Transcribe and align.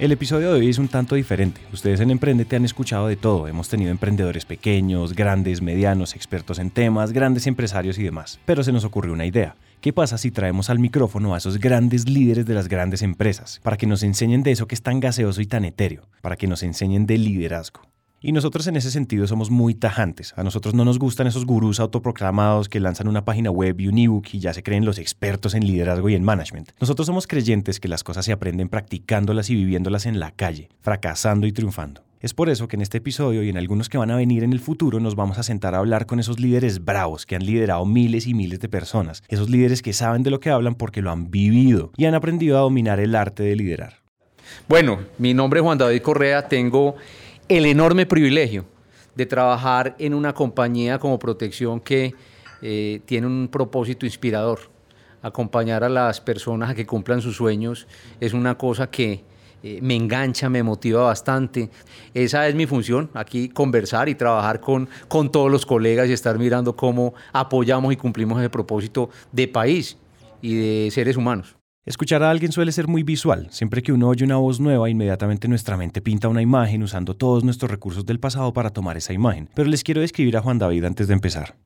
El 0.00 0.12
episodio 0.12 0.54
de 0.54 0.60
hoy 0.60 0.70
es 0.70 0.78
un 0.78 0.88
tanto 0.88 1.14
diferente. 1.14 1.60
Ustedes 1.74 2.00
en 2.00 2.10
Emprendete 2.10 2.56
han 2.56 2.64
escuchado 2.64 3.06
de 3.06 3.16
todo. 3.16 3.48
Hemos 3.48 3.68
tenido 3.68 3.90
emprendedores 3.90 4.46
pequeños, 4.46 5.14
grandes, 5.14 5.60
medianos, 5.60 6.16
expertos 6.16 6.58
en 6.58 6.70
temas, 6.70 7.12
grandes 7.12 7.46
empresarios 7.46 7.98
y 7.98 8.04
demás. 8.04 8.40
Pero 8.46 8.64
se 8.64 8.72
nos 8.72 8.84
ocurrió 8.84 9.12
una 9.12 9.26
idea. 9.26 9.56
¿Qué 9.82 9.92
pasa 9.92 10.16
si 10.16 10.30
traemos 10.30 10.70
al 10.70 10.78
micrófono 10.78 11.34
a 11.34 11.36
esos 11.36 11.58
grandes 11.58 12.08
líderes 12.08 12.46
de 12.46 12.54
las 12.54 12.68
grandes 12.68 13.02
empresas 13.02 13.60
para 13.62 13.76
que 13.76 13.86
nos 13.86 14.02
enseñen 14.02 14.42
de 14.42 14.52
eso 14.52 14.66
que 14.66 14.74
es 14.74 14.82
tan 14.82 15.00
gaseoso 15.00 15.42
y 15.42 15.46
tan 15.46 15.66
etéreo, 15.66 16.08
para 16.22 16.36
que 16.36 16.46
nos 16.46 16.62
enseñen 16.62 17.04
de 17.04 17.18
liderazgo? 17.18 17.82
Y 18.22 18.32
nosotros 18.32 18.66
en 18.66 18.76
ese 18.76 18.90
sentido 18.90 19.26
somos 19.26 19.50
muy 19.50 19.74
tajantes. 19.74 20.34
A 20.36 20.42
nosotros 20.42 20.74
no 20.74 20.84
nos 20.84 20.98
gustan 20.98 21.26
esos 21.26 21.46
gurús 21.46 21.80
autoproclamados 21.80 22.68
que 22.68 22.78
lanzan 22.78 23.08
una 23.08 23.24
página 23.24 23.50
web 23.50 23.80
y 23.80 23.88
un 23.88 23.96
ebook 23.96 24.26
y 24.32 24.40
ya 24.40 24.52
se 24.52 24.62
creen 24.62 24.84
los 24.84 24.98
expertos 24.98 25.54
en 25.54 25.66
liderazgo 25.66 26.06
y 26.10 26.14
en 26.14 26.22
management. 26.22 26.72
Nosotros 26.80 27.06
somos 27.06 27.26
creyentes 27.26 27.80
que 27.80 27.88
las 27.88 28.04
cosas 28.04 28.26
se 28.26 28.32
aprenden 28.32 28.68
practicándolas 28.68 29.48
y 29.48 29.54
viviéndolas 29.54 30.04
en 30.04 30.20
la 30.20 30.32
calle, 30.32 30.68
fracasando 30.80 31.46
y 31.46 31.52
triunfando. 31.52 32.02
Es 32.20 32.34
por 32.34 32.50
eso 32.50 32.68
que 32.68 32.76
en 32.76 32.82
este 32.82 32.98
episodio 32.98 33.42
y 33.42 33.48
en 33.48 33.56
algunos 33.56 33.88
que 33.88 33.96
van 33.96 34.10
a 34.10 34.16
venir 34.16 34.44
en 34.44 34.52
el 34.52 34.60
futuro 34.60 35.00
nos 35.00 35.16
vamos 35.16 35.38
a 35.38 35.42
sentar 35.42 35.74
a 35.74 35.78
hablar 35.78 36.04
con 36.04 36.20
esos 36.20 36.38
líderes 36.38 36.84
bravos 36.84 37.24
que 37.24 37.36
han 37.36 37.46
liderado 37.46 37.86
miles 37.86 38.26
y 38.26 38.34
miles 38.34 38.60
de 38.60 38.68
personas, 38.68 39.22
esos 39.28 39.48
líderes 39.48 39.80
que 39.80 39.94
saben 39.94 40.22
de 40.22 40.30
lo 40.30 40.40
que 40.40 40.50
hablan 40.50 40.74
porque 40.74 41.00
lo 41.00 41.10
han 41.10 41.30
vivido 41.30 41.90
y 41.96 42.04
han 42.04 42.14
aprendido 42.14 42.58
a 42.58 42.60
dominar 42.60 43.00
el 43.00 43.14
arte 43.14 43.44
de 43.44 43.56
liderar. 43.56 43.94
Bueno, 44.68 44.98
mi 45.16 45.32
nombre 45.32 45.60
es 45.60 45.64
Juan 45.64 45.78
David 45.78 46.02
Correa, 46.02 46.46
tengo 46.46 46.96
el 47.50 47.66
enorme 47.66 48.06
privilegio 48.06 48.64
de 49.16 49.26
trabajar 49.26 49.96
en 49.98 50.14
una 50.14 50.32
compañía 50.32 51.00
como 51.00 51.18
Protección 51.18 51.80
que 51.80 52.14
eh, 52.62 53.00
tiene 53.06 53.26
un 53.26 53.48
propósito 53.50 54.06
inspirador. 54.06 54.60
Acompañar 55.20 55.82
a 55.82 55.88
las 55.88 56.20
personas 56.20 56.70
a 56.70 56.74
que 56.76 56.86
cumplan 56.86 57.20
sus 57.20 57.36
sueños 57.36 57.88
es 58.20 58.34
una 58.34 58.56
cosa 58.56 58.88
que 58.88 59.24
eh, 59.64 59.80
me 59.82 59.96
engancha, 59.96 60.48
me 60.48 60.62
motiva 60.62 61.02
bastante. 61.02 61.70
Esa 62.14 62.46
es 62.46 62.54
mi 62.54 62.66
función, 62.66 63.10
aquí 63.14 63.48
conversar 63.48 64.08
y 64.08 64.14
trabajar 64.14 64.60
con, 64.60 64.88
con 65.08 65.32
todos 65.32 65.50
los 65.50 65.66
colegas 65.66 66.08
y 66.08 66.12
estar 66.12 66.38
mirando 66.38 66.76
cómo 66.76 67.14
apoyamos 67.32 67.92
y 67.92 67.96
cumplimos 67.96 68.38
ese 68.38 68.48
propósito 68.48 69.10
de 69.32 69.48
país 69.48 69.96
y 70.40 70.54
de 70.54 70.90
seres 70.92 71.16
humanos. 71.16 71.56
Escuchar 71.86 72.22
a 72.22 72.30
alguien 72.30 72.52
suele 72.52 72.72
ser 72.72 72.88
muy 72.88 73.02
visual. 73.02 73.48
Siempre 73.50 73.82
que 73.82 73.92
uno 73.92 74.08
oye 74.08 74.22
una 74.22 74.36
voz 74.36 74.60
nueva, 74.60 74.90
inmediatamente 74.90 75.48
nuestra 75.48 75.78
mente 75.78 76.02
pinta 76.02 76.28
una 76.28 76.42
imagen 76.42 76.82
usando 76.82 77.16
todos 77.16 77.42
nuestros 77.42 77.70
recursos 77.70 78.04
del 78.04 78.20
pasado 78.20 78.52
para 78.52 78.68
tomar 78.68 78.98
esa 78.98 79.14
imagen. 79.14 79.48
Pero 79.54 79.70
les 79.70 79.82
quiero 79.82 80.02
describir 80.02 80.36
a 80.36 80.42
Juan 80.42 80.58
David 80.58 80.84
antes 80.84 81.08
de 81.08 81.14
empezar. 81.14 81.56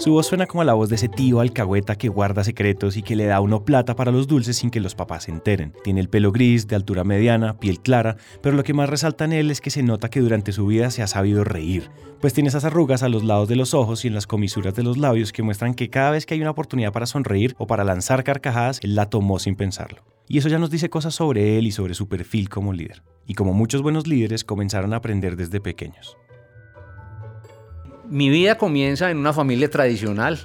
Su 0.00 0.12
voz 0.12 0.28
suena 0.28 0.46
como 0.46 0.64
la 0.64 0.72
voz 0.72 0.88
de 0.88 0.94
ese 0.94 1.10
tío 1.10 1.40
alcahueta 1.40 1.94
que 1.94 2.08
guarda 2.08 2.42
secretos 2.42 2.96
y 2.96 3.02
que 3.02 3.16
le 3.16 3.26
da 3.26 3.42
uno 3.42 3.66
plata 3.66 3.96
para 3.96 4.10
los 4.10 4.26
dulces 4.26 4.56
sin 4.56 4.70
que 4.70 4.80
los 4.80 4.94
papás 4.94 5.24
se 5.24 5.30
enteren. 5.30 5.74
Tiene 5.84 6.00
el 6.00 6.08
pelo 6.08 6.32
gris, 6.32 6.66
de 6.66 6.74
altura 6.74 7.04
mediana, 7.04 7.58
piel 7.58 7.80
clara, 7.80 8.16
pero 8.40 8.56
lo 8.56 8.62
que 8.62 8.72
más 8.72 8.88
resalta 8.88 9.26
en 9.26 9.34
él 9.34 9.50
es 9.50 9.60
que 9.60 9.68
se 9.68 9.82
nota 9.82 10.08
que 10.08 10.20
durante 10.20 10.52
su 10.52 10.64
vida 10.64 10.90
se 10.90 11.02
ha 11.02 11.06
sabido 11.06 11.44
reír, 11.44 11.90
pues 12.18 12.32
tiene 12.32 12.48
esas 12.48 12.64
arrugas 12.64 13.02
a 13.02 13.10
los 13.10 13.24
lados 13.24 13.46
de 13.50 13.56
los 13.56 13.74
ojos 13.74 14.06
y 14.06 14.08
en 14.08 14.14
las 14.14 14.26
comisuras 14.26 14.74
de 14.74 14.84
los 14.84 14.96
labios 14.96 15.32
que 15.32 15.42
muestran 15.42 15.74
que 15.74 15.90
cada 15.90 16.12
vez 16.12 16.24
que 16.24 16.32
hay 16.32 16.40
una 16.40 16.52
oportunidad 16.52 16.94
para 16.94 17.04
sonreír 17.04 17.54
o 17.58 17.66
para 17.66 17.84
lanzar 17.84 18.24
carcajadas, 18.24 18.80
él 18.82 18.94
la 18.94 19.10
tomó 19.10 19.38
sin 19.38 19.54
pensarlo. 19.54 20.02
Y 20.26 20.38
eso 20.38 20.48
ya 20.48 20.58
nos 20.58 20.70
dice 20.70 20.88
cosas 20.88 21.14
sobre 21.14 21.58
él 21.58 21.66
y 21.66 21.72
sobre 21.72 21.92
su 21.92 22.08
perfil 22.08 22.48
como 22.48 22.72
líder. 22.72 23.02
Y 23.26 23.34
como 23.34 23.52
muchos 23.52 23.82
buenos 23.82 24.06
líderes 24.06 24.44
comenzaron 24.44 24.94
a 24.94 24.96
aprender 24.96 25.36
desde 25.36 25.60
pequeños. 25.60 26.16
Mi 28.10 28.28
vida 28.28 28.58
comienza 28.58 29.08
en 29.12 29.18
una 29.18 29.32
familia 29.32 29.70
tradicional, 29.70 30.40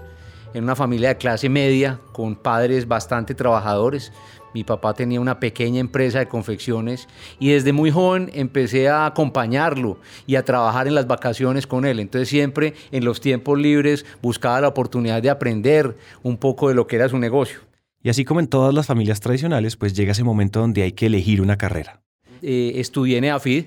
en 0.53 0.63
una 0.63 0.75
familia 0.75 1.09
de 1.09 1.17
clase 1.17 1.49
media, 1.49 1.99
con 2.11 2.35
padres 2.35 2.87
bastante 2.87 3.33
trabajadores. 3.33 4.13
Mi 4.53 4.63
papá 4.63 4.93
tenía 4.93 5.19
una 5.19 5.39
pequeña 5.39 5.79
empresa 5.79 6.19
de 6.19 6.27
confecciones 6.27 7.07
y 7.39 7.49
desde 7.49 7.73
muy 7.73 7.89
joven 7.89 8.29
empecé 8.35 8.87
a 8.87 9.07
acompañarlo 9.07 9.97
y 10.27 10.35
a 10.35 10.45
trabajar 10.45 10.87
en 10.87 10.93
las 10.93 11.07
vacaciones 11.07 11.65
con 11.65 11.85
él. 11.85 11.99
Entonces 11.99 12.29
siempre 12.29 12.75
en 12.91 13.03
los 13.03 13.19
tiempos 13.19 13.57
libres 13.57 14.05
buscaba 14.21 14.61
la 14.61 14.67
oportunidad 14.67 15.23
de 15.23 15.31
aprender 15.31 15.97
un 16.21 16.37
poco 16.37 16.69
de 16.69 16.75
lo 16.75 16.85
que 16.85 16.97
era 16.97 17.09
su 17.09 17.17
negocio. 17.17 17.61
Y 18.03 18.09
así 18.09 18.25
como 18.25 18.41
en 18.41 18.47
todas 18.47 18.75
las 18.75 18.85
familias 18.85 19.21
tradicionales, 19.21 19.75
pues 19.75 19.95
llega 19.95 20.11
ese 20.11 20.23
momento 20.23 20.59
donde 20.59 20.83
hay 20.83 20.91
que 20.91 21.07
elegir 21.07 21.41
una 21.41 21.57
carrera. 21.57 22.03
Eh, 22.43 22.73
estudié 22.75 23.17
en 23.17 23.23
EAFID, 23.23 23.65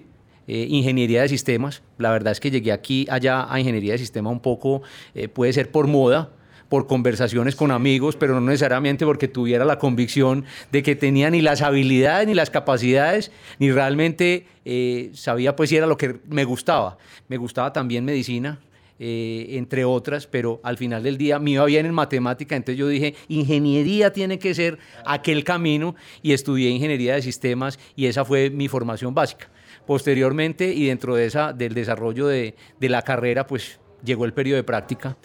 eh, 0.48 0.66
ingeniería 0.70 1.20
de 1.20 1.28
sistemas. 1.28 1.82
La 1.98 2.10
verdad 2.10 2.32
es 2.32 2.40
que 2.40 2.50
llegué 2.50 2.72
aquí, 2.72 3.06
allá 3.10 3.52
a 3.52 3.60
ingeniería 3.60 3.92
de 3.92 3.98
sistemas 3.98 4.32
un 4.32 4.40
poco, 4.40 4.80
eh, 5.14 5.28
puede 5.28 5.52
ser 5.52 5.70
por 5.70 5.86
moda, 5.86 6.30
por 6.70 6.86
conversaciones 6.86 7.54
con 7.54 7.70
amigos, 7.70 8.16
pero 8.16 8.32
no 8.32 8.40
necesariamente 8.40 9.04
porque 9.04 9.28
tuviera 9.28 9.66
la 9.66 9.78
convicción 9.78 10.46
de 10.72 10.82
que 10.82 10.96
tenía 10.96 11.28
ni 11.28 11.42
las 11.42 11.60
habilidades 11.60 12.26
ni 12.26 12.32
las 12.32 12.48
capacidades, 12.48 13.30
ni 13.58 13.70
realmente 13.70 14.46
eh, 14.64 15.10
sabía 15.12 15.54
pues 15.54 15.68
si 15.68 15.76
era 15.76 15.86
lo 15.86 15.98
que 15.98 16.16
me 16.30 16.44
gustaba. 16.44 16.96
Me 17.28 17.36
gustaba 17.36 17.74
también 17.74 18.06
medicina, 18.06 18.58
entre 19.00 19.84
otras, 19.84 20.26
pero 20.26 20.60
al 20.64 20.76
final 20.76 21.04
del 21.04 21.18
día 21.18 21.38
me 21.38 21.52
iba 21.52 21.64
bien 21.66 21.86
en 21.86 21.94
matemática, 21.94 22.56
entonces 22.56 22.78
yo 22.78 22.88
dije, 22.88 23.14
ingeniería 23.28 24.12
tiene 24.12 24.40
que 24.40 24.54
ser 24.54 24.78
aquel 25.06 25.44
camino 25.44 25.94
y 26.20 26.32
estudié 26.32 26.70
ingeniería 26.70 27.14
de 27.14 27.22
sistemas 27.22 27.78
y 27.94 28.06
esa 28.06 28.24
fue 28.24 28.50
mi 28.50 28.66
formación 28.66 29.14
básica. 29.14 29.48
Posteriormente 29.88 30.74
y 30.74 30.88
dentro 30.88 31.16
de 31.16 31.24
esa, 31.24 31.54
del 31.54 31.72
desarrollo 31.72 32.26
de, 32.26 32.54
de 32.78 32.88
la 32.90 33.00
carrera, 33.00 33.46
pues 33.46 33.80
llegó 34.04 34.26
el 34.26 34.34
periodo 34.34 34.58
de 34.58 34.64
práctica. 34.64 35.16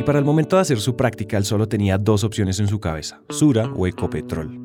Y 0.00 0.02
para 0.02 0.18
el 0.18 0.24
momento 0.24 0.56
de 0.56 0.62
hacer 0.62 0.80
su 0.80 0.96
práctica, 0.96 1.36
él 1.36 1.44
solo 1.44 1.68
tenía 1.68 1.96
dos 1.96 2.24
opciones 2.24 2.58
en 2.58 2.66
su 2.66 2.80
cabeza, 2.80 3.22
Sura 3.28 3.70
o 3.72 3.86
Ecopetrol. 3.86 4.58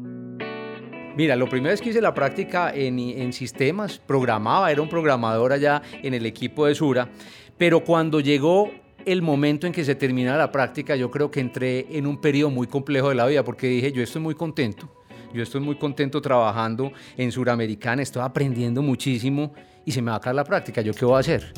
Mira, 1.16 1.36
lo 1.36 1.48
primero 1.48 1.76
es 1.76 1.80
que 1.80 1.92
hice 1.92 2.02
la 2.02 2.16
práctica 2.16 2.74
en, 2.74 2.98
en, 2.98 3.34
sistemas, 3.34 4.00
programaba, 4.00 4.72
era 4.72 4.82
un 4.82 4.90
programador 4.90 5.54
allá 5.54 5.84
en 6.02 6.16
el 6.16 6.26
equipo 6.26 6.66
de 6.66 6.74
Sura, 6.74 7.08
pero 7.56 7.84
cuando 7.84 8.20
llegó 8.20 8.72
el 9.06 9.22
momento 9.22 9.68
en 9.68 9.74
que 9.74 9.86
se 9.86 9.94
termina 9.94 10.36
la 10.38 10.52
práctica, 10.52 10.96
yo 10.96 11.12
creo 11.12 11.30
que 11.30 11.40
entré 11.40 11.86
en 11.92 12.08
un 12.08 12.20
periodo 12.20 12.50
muy 12.50 12.66
complejo 12.66 13.10
de 13.10 13.16
la 13.16 13.28
vida, 13.28 13.44
porque 13.44 13.68
dije, 13.68 13.92
yo 13.92 14.02
estoy 14.02 14.24
muy 14.24 14.34
contento, 14.34 14.90
yo 15.38 15.44
estoy 15.44 15.62
muy 15.62 15.76
contento 15.76 16.20
trabajando 16.22 16.92
en 17.16 17.32
Suramericana, 17.32 18.02
estoy 18.02 18.24
aprendiendo 18.24 18.82
muchísimo 18.82 19.54
y 19.86 19.92
se 19.92 20.02
me 20.02 20.10
va 20.10 20.16
a 20.16 20.18
acabar 20.18 20.36
la 20.36 20.44
práctica. 20.44 20.82
¿Yo 20.82 20.94
qué 20.94 21.06
voy 21.06 21.16
a 21.16 21.20
hacer? 21.20 21.54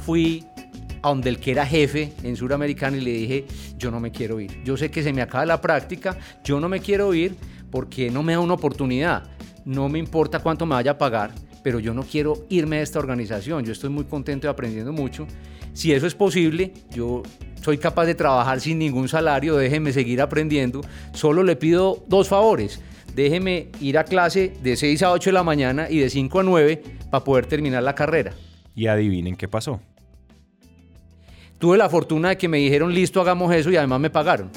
Fui 0.00 0.44
a 1.02 1.08
donde 1.08 1.30
el 1.30 1.40
que 1.40 1.52
era 1.52 1.66
jefe 1.66 2.12
en 2.22 2.36
Suramericana 2.36 2.98
y 2.98 3.00
le 3.00 3.10
dije, 3.12 3.46
yo 3.78 3.90
no 3.90 3.98
me 4.00 4.12
quiero 4.12 4.38
ir. 4.38 4.62
Yo 4.64 4.76
sé 4.76 4.90
que 4.90 5.02
se 5.02 5.12
me 5.12 5.22
acaba 5.22 5.46
la 5.46 5.60
práctica, 5.60 6.16
yo 6.44 6.60
no 6.60 6.68
me 6.68 6.80
quiero 6.80 7.12
ir 7.14 7.34
porque 7.70 8.10
no 8.10 8.22
me 8.22 8.34
da 8.34 8.40
una 8.40 8.54
oportunidad. 8.54 9.24
No 9.64 9.88
me 9.88 9.98
importa 9.98 10.40
cuánto 10.40 10.66
me 10.66 10.74
vaya 10.74 10.92
a 10.92 10.98
pagar, 10.98 11.32
pero 11.64 11.80
yo 11.80 11.94
no 11.94 12.02
quiero 12.02 12.46
irme 12.50 12.76
de 12.76 12.82
esta 12.82 12.98
organización. 12.98 13.64
Yo 13.64 13.72
estoy 13.72 13.90
muy 13.90 14.04
contento 14.04 14.46
y 14.46 14.50
aprendiendo 14.50 14.92
mucho. 14.92 15.26
Si 15.76 15.92
eso 15.92 16.06
es 16.06 16.14
posible, 16.14 16.72
yo 16.90 17.22
soy 17.60 17.76
capaz 17.76 18.06
de 18.06 18.14
trabajar 18.14 18.62
sin 18.62 18.78
ningún 18.78 19.10
salario, 19.10 19.56
déjeme 19.56 19.92
seguir 19.92 20.22
aprendiendo. 20.22 20.80
Solo 21.12 21.42
le 21.42 21.54
pido 21.54 22.02
dos 22.08 22.30
favores. 22.30 22.80
Déjeme 23.14 23.68
ir 23.82 23.98
a 23.98 24.04
clase 24.04 24.54
de 24.62 24.74
6 24.74 25.02
a 25.02 25.12
8 25.12 25.28
de 25.28 25.34
la 25.34 25.42
mañana 25.42 25.86
y 25.90 25.98
de 25.98 26.08
5 26.08 26.40
a 26.40 26.42
9 26.44 26.82
para 27.10 27.22
poder 27.22 27.44
terminar 27.44 27.82
la 27.82 27.94
carrera. 27.94 28.32
Y 28.74 28.86
adivinen 28.86 29.36
qué 29.36 29.48
pasó. 29.48 29.78
Tuve 31.58 31.76
la 31.76 31.90
fortuna 31.90 32.30
de 32.30 32.38
que 32.38 32.48
me 32.48 32.56
dijeron, 32.56 32.94
listo, 32.94 33.20
hagamos 33.20 33.54
eso 33.54 33.70
y 33.70 33.76
además 33.76 34.00
me 34.00 34.08
pagaron. 34.08 34.50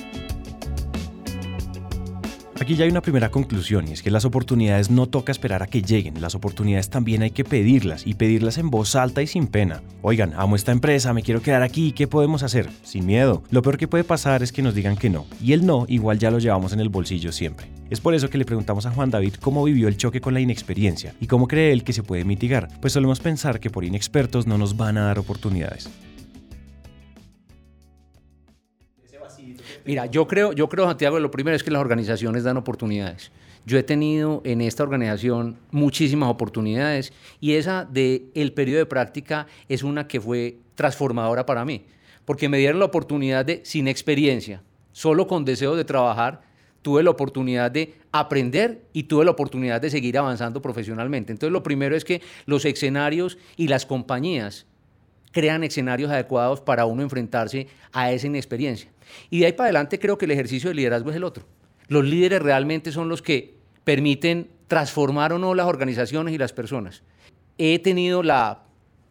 Aquí 2.60 2.76
ya 2.76 2.84
hay 2.84 2.92
una 2.92 3.02
primera 3.02 3.32
conclusión 3.32 3.88
y 3.88 3.94
es 3.94 4.04
que 4.04 4.12
las 4.12 4.26
oportunidades 4.26 4.92
no 4.92 5.06
toca 5.06 5.32
esperar 5.32 5.64
a 5.64 5.68
que 5.68 5.82
lleguen, 5.82 6.20
las 6.20 6.36
oportunidades 6.36 6.90
también 6.90 7.22
hay 7.22 7.32
que 7.32 7.46
pedirlas 7.46 8.06
y 8.06 8.16
pedirlas 8.16 8.58
en 8.58 8.70
voz 8.70 8.98
alta 8.98 9.22
y 9.22 9.28
sin 9.28 9.48
pena. 9.48 9.82
Oigan, 10.02 10.34
amo 10.36 10.58
esta 10.58 10.74
empresa, 10.74 11.14
me 11.14 11.24
quiero 11.24 11.42
quedar 11.42 11.64
aquí, 11.64 11.94
¿qué 11.94 12.06
podemos 12.06 12.44
hacer? 12.44 12.70
Sin 12.84 13.06
miedo. 13.06 13.44
Lo 13.50 13.62
peor 13.62 13.78
que 13.78 13.88
puede 13.88 14.04
pasar 14.04 14.44
es 14.44 14.52
que 14.52 14.62
nos 14.62 14.76
digan 14.76 14.98
que 14.98 15.10
no, 15.10 15.26
y 15.42 15.54
el 15.54 15.66
no 15.66 15.86
igual 15.88 16.20
ya 16.20 16.32
lo 16.32 16.40
llevamos 16.40 16.74
en 16.74 16.82
el 16.82 16.90
bolsillo 16.90 17.32
siempre. 17.32 17.68
Es 17.90 18.02
por 18.02 18.14
eso 18.14 18.30
que 18.30 18.38
le 18.38 18.44
preguntamos 18.44 18.86
a 18.86 18.92
Juan 18.92 19.10
David 19.10 19.36
cómo 19.40 19.64
vivió 19.64 19.88
el 19.88 19.96
choque 19.96 20.20
con 20.20 20.34
la 20.34 20.42
inexperiencia 20.42 21.16
y 21.22 21.28
cómo 21.28 21.48
cree 21.48 21.72
él 21.72 21.86
que 21.86 21.94
se 21.94 22.04
puede 22.04 22.26
mitigar, 22.26 22.68
pues 22.82 22.92
solemos 22.92 23.22
pensar 23.22 23.62
que 23.62 23.70
por 23.70 23.86
inexpertos 23.86 24.48
no 24.48 24.58
nos 24.58 24.76
van 24.76 24.98
a 24.98 25.06
dar 25.06 25.18
oportunidades. 25.18 25.90
Mira, 29.86 30.06
yo 30.06 30.28
creo, 30.28 30.54
yo 30.54 30.70
creo, 30.70 30.86
Santiago, 30.86 31.20
lo 31.20 31.32
primero 31.32 31.56
es 31.56 31.64
que 31.64 31.72
las 31.72 31.82
organizaciones 31.82 32.44
dan 32.44 32.58
oportunidades. 32.58 33.32
Yo 33.66 33.78
he 33.78 33.84
tenido 33.84 34.42
en 34.46 34.62
esta 34.62 34.84
organización 34.84 35.58
muchísimas 35.72 36.30
oportunidades 36.30 37.14
y 37.40 37.54
esa 37.54 37.86
de 37.86 38.26
el 38.34 38.54
periodo 38.54 38.80
de 38.80 38.86
práctica 38.86 39.48
es 39.68 39.84
una 39.84 40.08
que 40.08 40.22
fue 40.22 40.58
transformadora 40.76 41.46
para 41.46 41.66
mí, 41.66 41.86
porque 42.26 42.50
me 42.50 42.58
dieron 42.58 42.80
la 42.80 42.86
oportunidad 42.86 43.46
de, 43.46 43.62
sin 43.64 43.88
experiencia, 43.88 44.64
solo 44.92 45.28
con 45.28 45.46
deseo 45.46 45.76
de 45.76 45.86
trabajar, 45.86 46.42
tuve 46.82 47.04
la 47.04 47.10
oportunidad 47.10 47.70
de 47.70 47.96
aprender 48.12 48.86
y 48.94 49.04
tuve 49.04 49.26
la 49.26 49.32
oportunidad 49.32 49.82
de 49.82 49.90
seguir 49.90 50.18
avanzando 50.18 50.62
profesionalmente. 50.62 51.32
Entonces, 51.32 51.52
lo 51.52 51.64
primero 51.64 51.96
es 51.96 52.06
que 52.06 52.22
los 52.46 52.66
escenarios 52.66 53.38
y 53.58 53.68
las 53.68 53.86
compañías 53.86 54.66
crean 55.32 55.64
escenarios 55.64 56.12
adecuados 56.12 56.62
para 56.62 56.86
uno 56.86 57.02
enfrentarse 57.02 57.68
a 57.92 58.12
esa 58.12 58.28
inexperiencia. 58.28 58.90
Y 59.30 59.40
de 59.40 59.48
ahí 59.48 59.54
para 59.54 59.66
adelante 59.66 60.00
creo 60.00 60.18
que 60.18 60.26
el 60.26 60.32
ejercicio 60.32 60.70
de 60.70 60.76
liderazgo 60.76 61.10
es 61.10 61.16
el 61.16 61.24
otro. 61.24 61.46
Los 61.88 62.06
líderes 62.06 62.42
realmente 62.42 62.92
son 62.92 63.10
los 63.10 63.22
que 63.22 63.56
permiten 63.84 64.50
transformar 64.68 65.34
o 65.34 65.40
no 65.40 65.56
las 65.56 65.66
organizaciones 65.66 66.34
y 66.34 66.38
las 66.38 66.54
personas. 66.54 67.02
He 67.58 67.80
tenido 67.80 68.22
la, 68.24 68.64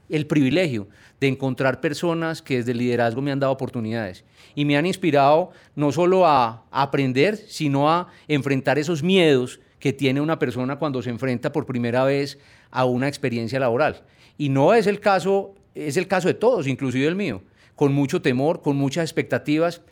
el 0.09 0.27
privilegio 0.27 0.89
de 1.21 1.29
encontrar 1.29 1.81
personas 1.81 2.43
que 2.43 2.59
desde 2.59 2.73
el 2.73 2.79
liderazgo 2.79 3.21
me 3.21 3.33
han 3.33 3.41
dado 3.41 3.53
oportunidades 3.53 4.25
y 4.55 4.65
me 4.65 4.77
han 4.77 4.87
inspirado 4.87 5.51
no 5.75 5.93
solo 5.93 6.27
a, 6.27 6.65
aprender, 6.71 7.37
sino 7.37 7.91
a 7.91 8.09
enfrentar 8.29 8.79
esos 8.79 9.03
miedos 9.03 9.61
que 9.81 9.93
tiene 9.93 10.21
una 10.21 10.39
persona 10.39 10.77
cuando 10.79 11.03
se 11.03 11.11
enfrenta 11.11 11.53
por 11.53 11.67
primera 11.67 12.05
vez 12.05 12.39
a 12.71 12.85
una 12.85 13.09
experiencia 13.09 13.61
laboral. 13.61 14.03
Y 14.37 14.49
no 14.49 14.75
es 14.75 14.87
el 14.87 15.01
caso, 15.01 15.55
es 15.87 15.97
el 15.97 16.09
caso 16.09 16.29
de 16.29 16.35
todos, 16.35 16.67
inclusive 16.67 17.07
el 17.07 17.17
mío, 17.17 17.43
con 17.77 17.93
mucho 17.93 18.21
temor, 18.21 18.63
con 18.63 18.77
muchas 18.77 19.05
expectativas, 19.05 19.83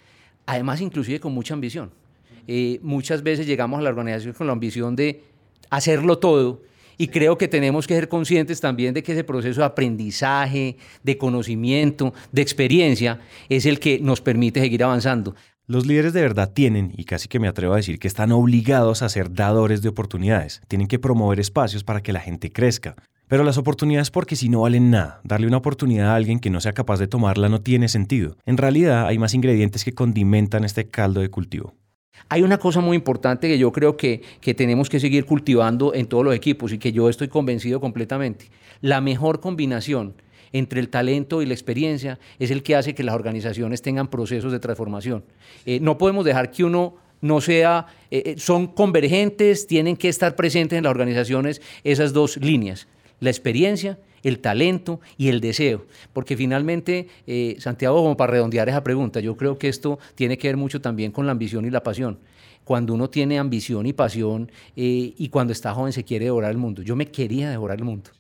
además 0.46 0.80
inclusive 0.80 1.20
con 1.20 1.32
mucha 1.32 1.54
ambición. 1.54 1.90
Eh, 2.48 2.78
muchas 2.82 3.22
veces 3.22 3.46
llegamos 3.46 3.78
a 3.78 3.82
la 3.82 3.90
organización 3.90 4.34
con 4.34 4.46
la 4.46 4.52
ambición 4.52 4.96
de 4.96 5.22
hacerlo 5.70 6.18
todo 6.18 6.62
y 6.98 7.08
creo 7.08 7.36
que 7.36 7.48
tenemos 7.48 7.86
que 7.86 7.94
ser 7.94 8.08
conscientes 8.08 8.60
también 8.60 8.94
de 8.94 9.02
que 9.02 9.12
ese 9.12 9.24
proceso 9.24 9.60
de 9.60 9.66
aprendizaje, 9.66 10.76
de 11.02 11.18
conocimiento, 11.18 12.14
de 12.32 12.42
experiencia 12.42 13.20
es 13.48 13.66
el 13.66 13.78
que 13.78 13.98
nos 13.98 14.20
permite 14.20 14.60
seguir 14.60 14.82
avanzando. 14.84 15.34
Los 15.66 15.84
líderes 15.84 16.12
de 16.12 16.22
verdad 16.22 16.52
tienen, 16.52 16.92
y 16.96 17.04
casi 17.04 17.26
que 17.26 17.40
me 17.40 17.48
atrevo 17.48 17.74
a 17.74 17.78
decir 17.78 17.98
que 17.98 18.06
están 18.06 18.30
obligados 18.30 19.02
a 19.02 19.08
ser 19.08 19.32
dadores 19.32 19.82
de 19.82 19.88
oportunidades. 19.88 20.62
Tienen 20.68 20.86
que 20.86 21.00
promover 21.00 21.40
espacios 21.40 21.82
para 21.82 22.02
que 22.02 22.12
la 22.12 22.20
gente 22.20 22.52
crezca. 22.52 22.94
Pero 23.28 23.42
las 23.42 23.58
oportunidades 23.58 24.10
porque 24.10 24.36
si 24.36 24.48
no 24.48 24.60
valen 24.60 24.90
nada, 24.90 25.20
darle 25.24 25.48
una 25.48 25.56
oportunidad 25.56 26.10
a 26.10 26.14
alguien 26.14 26.38
que 26.38 26.50
no 26.50 26.60
sea 26.60 26.72
capaz 26.72 26.98
de 26.98 27.08
tomarla 27.08 27.48
no 27.48 27.60
tiene 27.60 27.88
sentido. 27.88 28.36
En 28.46 28.56
realidad 28.56 29.06
hay 29.06 29.18
más 29.18 29.34
ingredientes 29.34 29.84
que 29.84 29.94
condimentan 29.94 30.64
este 30.64 30.88
caldo 30.88 31.20
de 31.20 31.28
cultivo. 31.28 31.74
Hay 32.28 32.42
una 32.42 32.58
cosa 32.58 32.80
muy 32.80 32.96
importante 32.96 33.48
que 33.48 33.58
yo 33.58 33.72
creo 33.72 33.96
que, 33.96 34.22
que, 34.40 34.54
tenemos 34.54 34.88
que 34.88 35.00
seguir 35.00 35.26
cultivando 35.26 35.92
en 35.92 36.06
todos 36.06 36.24
los 36.24 36.34
equipos 36.34 36.72
y 36.72 36.78
que 36.78 36.92
yo 36.92 37.08
estoy 37.08 37.28
convencido 37.28 37.80
completamente. 37.80 38.46
La 38.80 39.00
mejor 39.00 39.40
combinación 39.40 40.14
entre 40.52 40.80
el 40.80 40.88
talento 40.88 41.42
y 41.42 41.46
la 41.46 41.54
experiencia 41.54 42.18
es 42.38 42.50
el 42.50 42.62
que 42.62 42.76
hace 42.76 42.94
que 42.94 43.02
las 43.02 43.14
organizaciones 43.14 43.82
tengan 43.82 44.08
procesos 44.08 44.52
de 44.52 44.60
transformación. 44.60 45.24
Eh, 45.66 45.80
no 45.80 45.98
podemos 45.98 46.24
dejar 46.24 46.50
que 46.50 46.64
uno 46.64 46.94
no 47.20 47.40
sea, 47.40 47.86
eh, 48.10 48.22
eh, 48.24 48.34
son 48.38 48.68
convergentes, 48.68 49.66
tienen 49.66 49.96
que 49.96 50.08
estar 50.08 50.36
presentes 50.36 50.76
en 50.76 50.84
las 50.84 50.90
organizaciones 50.90 51.62
esas 51.82 52.12
dos 52.12 52.36
líneas, 52.36 52.86
la 53.20 53.30
experiencia 53.30 53.98
el 54.26 54.40
talento 54.40 55.00
y 55.16 55.28
el 55.28 55.40
deseo. 55.40 55.86
Porque 56.12 56.36
finalmente, 56.36 57.06
eh, 57.26 57.56
Santiago, 57.60 58.02
como 58.02 58.16
para 58.16 58.32
redondear 58.32 58.68
esa 58.68 58.82
pregunta, 58.82 59.20
yo 59.20 59.36
creo 59.36 59.56
que 59.56 59.68
esto 59.68 60.00
tiene 60.16 60.36
que 60.36 60.48
ver 60.48 60.56
mucho 60.56 60.80
también 60.80 61.12
con 61.12 61.26
la 61.26 61.32
ambición 61.32 61.64
y 61.64 61.70
la 61.70 61.82
pasión. 61.82 62.18
Cuando 62.64 62.94
uno 62.94 63.08
tiene 63.08 63.38
ambición 63.38 63.86
y 63.86 63.92
pasión 63.92 64.50
eh, 64.74 65.14
y 65.16 65.28
cuando 65.28 65.52
está 65.52 65.72
joven 65.72 65.92
se 65.92 66.02
quiere 66.02 66.24
devorar 66.24 66.50
el 66.50 66.58
mundo. 66.58 66.82
Yo 66.82 66.96
me 66.96 67.06
quería 67.06 67.48
devorar 67.50 67.78
el 67.78 67.84
mundo. 67.84 68.10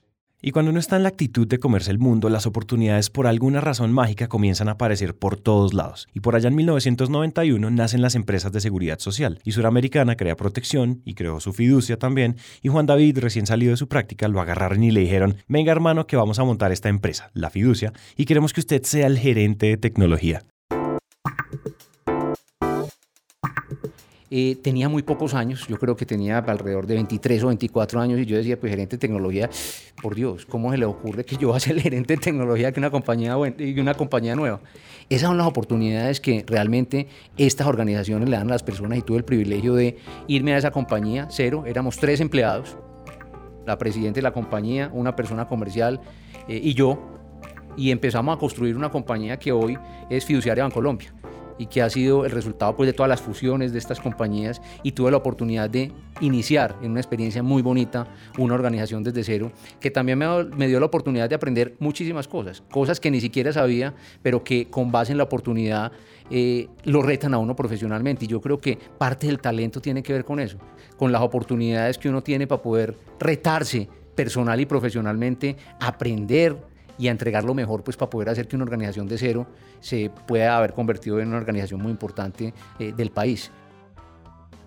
Y 0.46 0.52
cuando 0.52 0.70
uno 0.70 0.78
está 0.78 0.94
en 0.94 1.02
la 1.02 1.08
actitud 1.08 1.48
de 1.48 1.58
comerse 1.58 1.90
el 1.90 1.98
mundo, 1.98 2.28
las 2.28 2.46
oportunidades 2.46 3.10
por 3.10 3.26
alguna 3.26 3.60
razón 3.60 3.92
mágica 3.92 4.28
comienzan 4.28 4.68
a 4.68 4.74
aparecer 4.74 5.16
por 5.16 5.36
todos 5.36 5.74
lados. 5.74 6.06
Y 6.14 6.20
por 6.20 6.36
allá 6.36 6.46
en 6.46 6.54
1991 6.54 7.68
nacen 7.72 8.00
las 8.00 8.14
empresas 8.14 8.52
de 8.52 8.60
seguridad 8.60 9.00
social. 9.00 9.40
Y 9.42 9.50
Suramericana 9.50 10.14
crea 10.14 10.36
protección 10.36 11.02
y 11.04 11.14
creó 11.14 11.40
su 11.40 11.52
fiducia 11.52 11.98
también. 11.98 12.36
Y 12.62 12.68
Juan 12.68 12.86
David, 12.86 13.18
recién 13.18 13.46
salido 13.46 13.72
de 13.72 13.76
su 13.76 13.88
práctica, 13.88 14.28
lo 14.28 14.40
agarraron 14.40 14.84
y 14.84 14.92
le 14.92 15.00
dijeron, 15.00 15.34
venga 15.48 15.72
hermano 15.72 16.06
que 16.06 16.16
vamos 16.16 16.38
a 16.38 16.44
montar 16.44 16.70
esta 16.70 16.90
empresa, 16.90 17.28
la 17.34 17.50
fiducia, 17.50 17.92
y 18.16 18.24
queremos 18.24 18.52
que 18.52 18.60
usted 18.60 18.84
sea 18.84 19.08
el 19.08 19.18
gerente 19.18 19.66
de 19.66 19.78
tecnología. 19.78 20.44
Eh, 24.28 24.56
tenía 24.60 24.88
muy 24.88 25.04
pocos 25.04 25.34
años, 25.34 25.68
yo 25.68 25.78
creo 25.78 25.94
que 25.94 26.04
tenía 26.04 26.38
alrededor 26.38 26.86
de 26.88 26.94
23 26.94 27.44
o 27.44 27.46
24 27.46 28.00
años 28.00 28.18
y 28.18 28.26
yo 28.26 28.36
decía, 28.36 28.58
pues 28.58 28.70
gerente 28.70 28.96
de 28.96 29.00
tecnología, 29.00 29.48
por 30.02 30.16
Dios, 30.16 30.46
¿cómo 30.46 30.72
se 30.72 30.78
le 30.78 30.84
ocurre 30.84 31.24
que 31.24 31.36
yo 31.36 31.48
voy 31.48 31.56
a 31.56 31.60
ser 31.60 31.76
el 31.76 31.82
gerente 31.82 32.16
de 32.16 32.20
tecnología 32.20 32.72
que 32.72 32.80
una 32.80 32.90
compañía, 32.90 33.36
y 33.58 33.78
una 33.78 33.94
compañía 33.94 34.34
nueva? 34.34 34.60
Esas 35.08 35.28
son 35.28 35.38
las 35.38 35.46
oportunidades 35.46 36.20
que 36.20 36.44
realmente 36.44 37.06
estas 37.36 37.68
organizaciones 37.68 38.28
le 38.28 38.36
dan 38.36 38.48
a 38.48 38.50
las 38.50 38.64
personas 38.64 38.98
y 38.98 39.02
tuve 39.02 39.18
el 39.18 39.24
privilegio 39.24 39.74
de 39.74 39.96
irme 40.26 40.54
a 40.54 40.58
esa 40.58 40.72
compañía, 40.72 41.28
cero, 41.30 41.62
éramos 41.64 41.96
tres 41.96 42.20
empleados, 42.20 42.76
la 43.64 43.78
presidenta 43.78 44.16
de 44.16 44.22
la 44.22 44.32
compañía, 44.32 44.90
una 44.92 45.14
persona 45.14 45.46
comercial 45.46 46.00
eh, 46.48 46.60
y 46.60 46.74
yo, 46.74 46.98
y 47.76 47.92
empezamos 47.92 48.36
a 48.36 48.40
construir 48.40 48.76
una 48.76 48.90
compañía 48.90 49.38
que 49.38 49.52
hoy 49.52 49.78
es 50.10 50.24
fiduciaria 50.24 50.68
Colombia 50.70 51.14
y 51.58 51.66
que 51.66 51.82
ha 51.82 51.90
sido 51.90 52.24
el 52.24 52.30
resultado 52.30 52.76
pues, 52.76 52.86
de 52.86 52.92
todas 52.92 53.08
las 53.08 53.20
fusiones 53.20 53.72
de 53.72 53.78
estas 53.78 54.00
compañías 54.00 54.60
y 54.82 54.92
tuve 54.92 55.10
la 55.10 55.16
oportunidad 55.16 55.70
de 55.70 55.92
iniciar 56.20 56.76
en 56.82 56.92
una 56.92 57.00
experiencia 57.00 57.42
muy 57.42 57.62
bonita 57.62 58.06
una 58.38 58.54
organización 58.54 59.02
desde 59.02 59.24
cero 59.24 59.52
que 59.80 59.90
también 59.90 60.18
me, 60.18 60.66
dio 60.68 60.80
la 60.80 60.86
oportunidad 60.86 61.28
de 61.28 61.34
aprender 61.34 61.76
muchísimas 61.78 62.28
cosas, 62.28 62.62
cosas 62.70 63.00
que 63.00 63.10
ni 63.10 63.20
siquiera 63.20 63.52
sabía, 63.52 63.94
pero 64.22 64.42
que 64.42 64.68
con 64.68 64.90
base 64.90 65.12
en 65.12 65.18
la 65.18 65.24
oportunidad 65.24 65.92
eh, 66.30 66.68
lo 66.84 67.02
retan 67.02 67.34
a 67.34 67.38
uno 67.38 67.54
profesionalmente. 67.54 68.24
Y 68.24 68.28
yo 68.28 68.40
creo 68.40 68.58
que 68.58 68.78
parte 68.98 69.26
del 69.26 69.38
talento 69.38 69.80
tiene 69.80 70.02
que 70.02 70.12
ver 70.12 70.24
con 70.24 70.40
eso, 70.40 70.58
con 70.96 71.12
las 71.12 71.22
oportunidades 71.22 71.98
que 71.98 72.08
uno 72.08 72.22
tiene 72.22 72.46
para 72.46 72.62
poder 72.62 72.94
retarse 73.18 73.88
personal 74.14 74.60
y 74.60 74.66
profesionalmente, 74.66 75.56
aprender, 75.78 76.56
y 76.98 77.08
a 77.08 77.10
entregar 77.10 77.44
lo 77.44 77.54
mejor 77.54 77.82
pues 77.82 77.96
para 77.96 78.10
poder 78.10 78.28
hacer 78.28 78.48
que 78.48 78.56
una 78.56 78.64
organización 78.64 79.06
de 79.06 79.18
cero 79.18 79.46
se 79.80 80.10
pueda 80.26 80.56
haber 80.56 80.72
convertido 80.72 81.20
en 81.20 81.28
una 81.28 81.38
organización 81.38 81.82
muy 81.82 81.90
importante 81.90 82.52
eh, 82.78 82.92
del 82.96 83.10
país. 83.10 83.50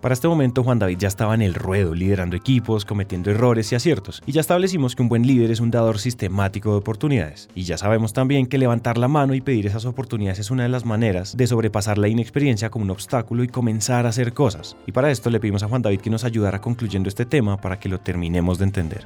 Para 0.01 0.13
este 0.13 0.29
momento 0.29 0.63
Juan 0.63 0.79
David 0.79 0.97
ya 0.97 1.09
estaba 1.09 1.35
en 1.35 1.41
el 1.41 1.53
ruedo, 1.53 1.93
liderando 1.93 2.37
equipos, 2.37 2.85
cometiendo 2.85 3.31
errores 3.31 3.69
y 3.73 3.75
aciertos, 3.75 4.23
y 4.25 4.31
ya 4.31 4.39
establecimos 4.39 4.95
que 4.95 5.01
un 5.01 5.09
buen 5.09 5.27
líder 5.27 5.51
es 5.51 5.59
un 5.59 5.71
dador 5.71 5.99
sistemático 5.99 6.71
de 6.71 6.77
oportunidades, 6.77 7.49
y 7.53 7.63
ya 7.63 7.77
sabemos 7.77 8.13
también 8.13 8.47
que 8.47 8.57
levantar 8.57 8.97
la 8.97 9.09
mano 9.09 9.33
y 9.33 9.41
pedir 9.41 9.67
esas 9.67 9.83
oportunidades 9.83 10.39
es 10.39 10.51
una 10.51 10.63
de 10.63 10.69
las 10.69 10.85
maneras 10.85 11.35
de 11.35 11.47
sobrepasar 11.47 11.97
la 11.97 12.07
inexperiencia 12.07 12.69
como 12.69 12.85
un 12.85 12.91
obstáculo 12.91 13.43
y 13.43 13.49
comenzar 13.49 14.05
a 14.05 14.09
hacer 14.09 14.31
cosas. 14.31 14.77
Y 14.87 14.93
para 14.93 15.11
esto 15.11 15.29
le 15.29 15.41
pedimos 15.41 15.63
a 15.63 15.67
Juan 15.67 15.81
David 15.81 15.99
que 15.99 16.09
nos 16.09 16.23
ayudara 16.23 16.61
concluyendo 16.61 17.09
este 17.09 17.25
tema 17.25 17.57
para 17.57 17.77
que 17.77 17.89
lo 17.89 17.99
terminemos 17.99 18.57
de 18.57 18.63
entender. 18.63 19.05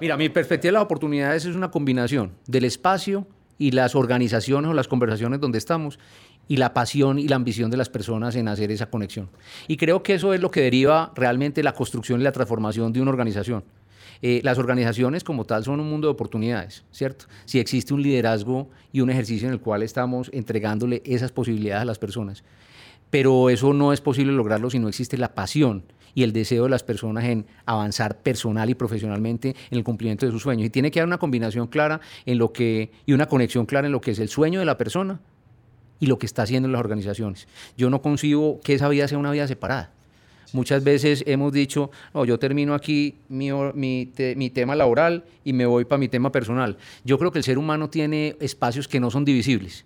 Mira, 0.00 0.16
mi 0.16 0.28
perspectiva 0.28 0.68
de 0.68 0.72
las 0.74 0.84
oportunidades 0.84 1.44
es 1.44 1.56
una 1.56 1.72
combinación 1.72 2.30
del 2.46 2.64
espacio 2.64 3.26
y 3.58 3.72
las 3.72 3.96
organizaciones 3.96 4.70
o 4.70 4.74
las 4.74 4.86
conversaciones 4.86 5.40
donde 5.40 5.58
estamos 5.58 5.98
y 6.46 6.56
la 6.56 6.72
pasión 6.72 7.18
y 7.18 7.26
la 7.26 7.34
ambición 7.34 7.68
de 7.68 7.78
las 7.78 7.88
personas 7.88 8.36
en 8.36 8.46
hacer 8.46 8.70
esa 8.70 8.90
conexión. 8.90 9.28
Y 9.66 9.76
creo 9.76 10.04
que 10.04 10.14
eso 10.14 10.32
es 10.32 10.40
lo 10.40 10.52
que 10.52 10.60
deriva 10.60 11.12
realmente 11.16 11.64
la 11.64 11.72
construcción 11.72 12.20
y 12.20 12.22
la 12.22 12.30
transformación 12.30 12.92
de 12.92 13.00
una 13.02 13.10
organización. 13.10 13.64
Eh, 14.22 14.40
las 14.44 14.58
organizaciones 14.58 15.24
como 15.24 15.44
tal 15.46 15.64
son 15.64 15.80
un 15.80 15.90
mundo 15.90 16.06
de 16.06 16.12
oportunidades, 16.12 16.84
¿cierto? 16.92 17.24
Si 17.44 17.58
existe 17.58 17.92
un 17.92 18.02
liderazgo 18.02 18.70
y 18.92 19.00
un 19.00 19.10
ejercicio 19.10 19.48
en 19.48 19.54
el 19.54 19.60
cual 19.60 19.82
estamos 19.82 20.30
entregándole 20.32 21.02
esas 21.06 21.32
posibilidades 21.32 21.82
a 21.82 21.86
las 21.86 21.98
personas. 21.98 22.44
Pero 23.10 23.50
eso 23.50 23.72
no 23.72 23.92
es 23.92 24.00
posible 24.00 24.32
lograrlo 24.32 24.70
si 24.70 24.78
no 24.78 24.88
existe 24.88 25.18
la 25.18 25.34
pasión 25.34 25.82
y 26.14 26.22
el 26.22 26.32
deseo 26.32 26.64
de 26.64 26.70
las 26.70 26.82
personas 26.82 27.24
en 27.24 27.46
avanzar 27.66 28.18
personal 28.18 28.70
y 28.70 28.74
profesionalmente 28.74 29.54
en 29.70 29.78
el 29.78 29.84
cumplimiento 29.84 30.26
de 30.26 30.32
sus 30.32 30.42
sueños. 30.42 30.66
Y 30.66 30.70
tiene 30.70 30.90
que 30.90 31.00
haber 31.00 31.08
una 31.08 31.18
combinación 31.18 31.66
clara 31.66 32.00
en 32.26 32.38
lo 32.38 32.52
que, 32.52 32.90
y 33.06 33.12
una 33.12 33.26
conexión 33.26 33.66
clara 33.66 33.86
en 33.86 33.92
lo 33.92 34.00
que 34.00 34.12
es 34.12 34.18
el 34.18 34.28
sueño 34.28 34.60
de 34.60 34.66
la 34.66 34.78
persona 34.78 35.20
y 36.00 36.06
lo 36.06 36.18
que 36.18 36.26
está 36.26 36.42
haciendo 36.42 36.66
en 36.66 36.72
las 36.72 36.80
organizaciones. 36.80 37.48
Yo 37.76 37.90
no 37.90 38.02
concibo 38.02 38.60
que 38.60 38.74
esa 38.74 38.88
vida 38.88 39.08
sea 39.08 39.18
una 39.18 39.32
vida 39.32 39.46
separada. 39.48 39.92
Muchas 40.52 40.82
veces 40.82 41.24
hemos 41.26 41.52
dicho, 41.52 41.90
no, 42.14 42.24
yo 42.24 42.38
termino 42.38 42.72
aquí 42.72 43.16
mi, 43.28 43.50
mi, 43.74 44.10
mi 44.36 44.50
tema 44.50 44.74
laboral 44.74 45.24
y 45.44 45.52
me 45.52 45.66
voy 45.66 45.84
para 45.84 45.98
mi 45.98 46.08
tema 46.08 46.32
personal. 46.32 46.78
Yo 47.04 47.18
creo 47.18 47.30
que 47.30 47.38
el 47.38 47.44
ser 47.44 47.58
humano 47.58 47.90
tiene 47.90 48.36
espacios 48.40 48.88
que 48.88 48.98
no 48.98 49.10
son 49.10 49.26
divisibles. 49.26 49.84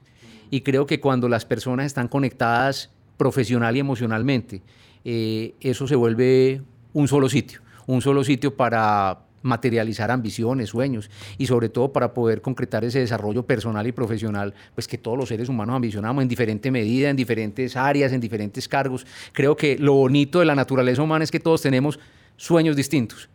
Y 0.51 0.61
creo 0.61 0.87
que 0.87 1.01
cuando 1.01 1.29
las 1.29 1.45
personas 1.47 1.87
están 1.87 2.09
conectadas 2.09 2.91
profesional 3.17 3.77
y 3.77 3.81
emocionalmente, 3.81 4.63
eh, 5.05 5.55
eso 5.61 5.87
se 5.87 5.97
vuelve 5.97 6.63
un 6.93 7.09
solo 7.09 7.29
sitio, 7.29 7.61
un 7.87 8.03
solo 8.03 8.25
sitio 8.25 8.57
para 8.57 9.21
materializar 9.43 10.11
ambiciones, 10.11 10.71
sueños 10.71 11.11
y 11.37 11.47
sobre 11.47 11.69
todo 11.69 11.93
para 11.93 12.15
poder 12.15 12.41
concretar 12.41 12.85
ese 12.85 13.01
desarrollo 13.01 13.45
personal 13.45 13.87
y 13.87 13.93
profesional, 13.93 14.55
pues 14.75 14.89
que 14.89 14.99
todos 14.99 15.19
los 15.19 15.29
seres 15.29 15.49
humanos 15.49 15.77
ambicionamos 15.77 16.23
en 16.23 16.29
diferente 16.29 16.71
medida, 16.71 17.11
en 17.11 17.17
diferentes 17.17 17.77
áreas, 17.77 18.13
en 18.13 18.21
diferentes 18.21 18.69
cargos. 18.69 19.07
Creo 19.33 19.57
que 19.57 19.77
lo 19.79 19.95
bonito 19.95 20.39
de 20.39 20.45
la 20.45 20.55
naturaleza 20.55 21.03
humana 21.03 21.25
es 21.25 21.31
que 21.31 21.41
todos 21.41 21.63
tenemos 21.63 21.99
sueños 22.37 22.77
distintos. 22.77 23.29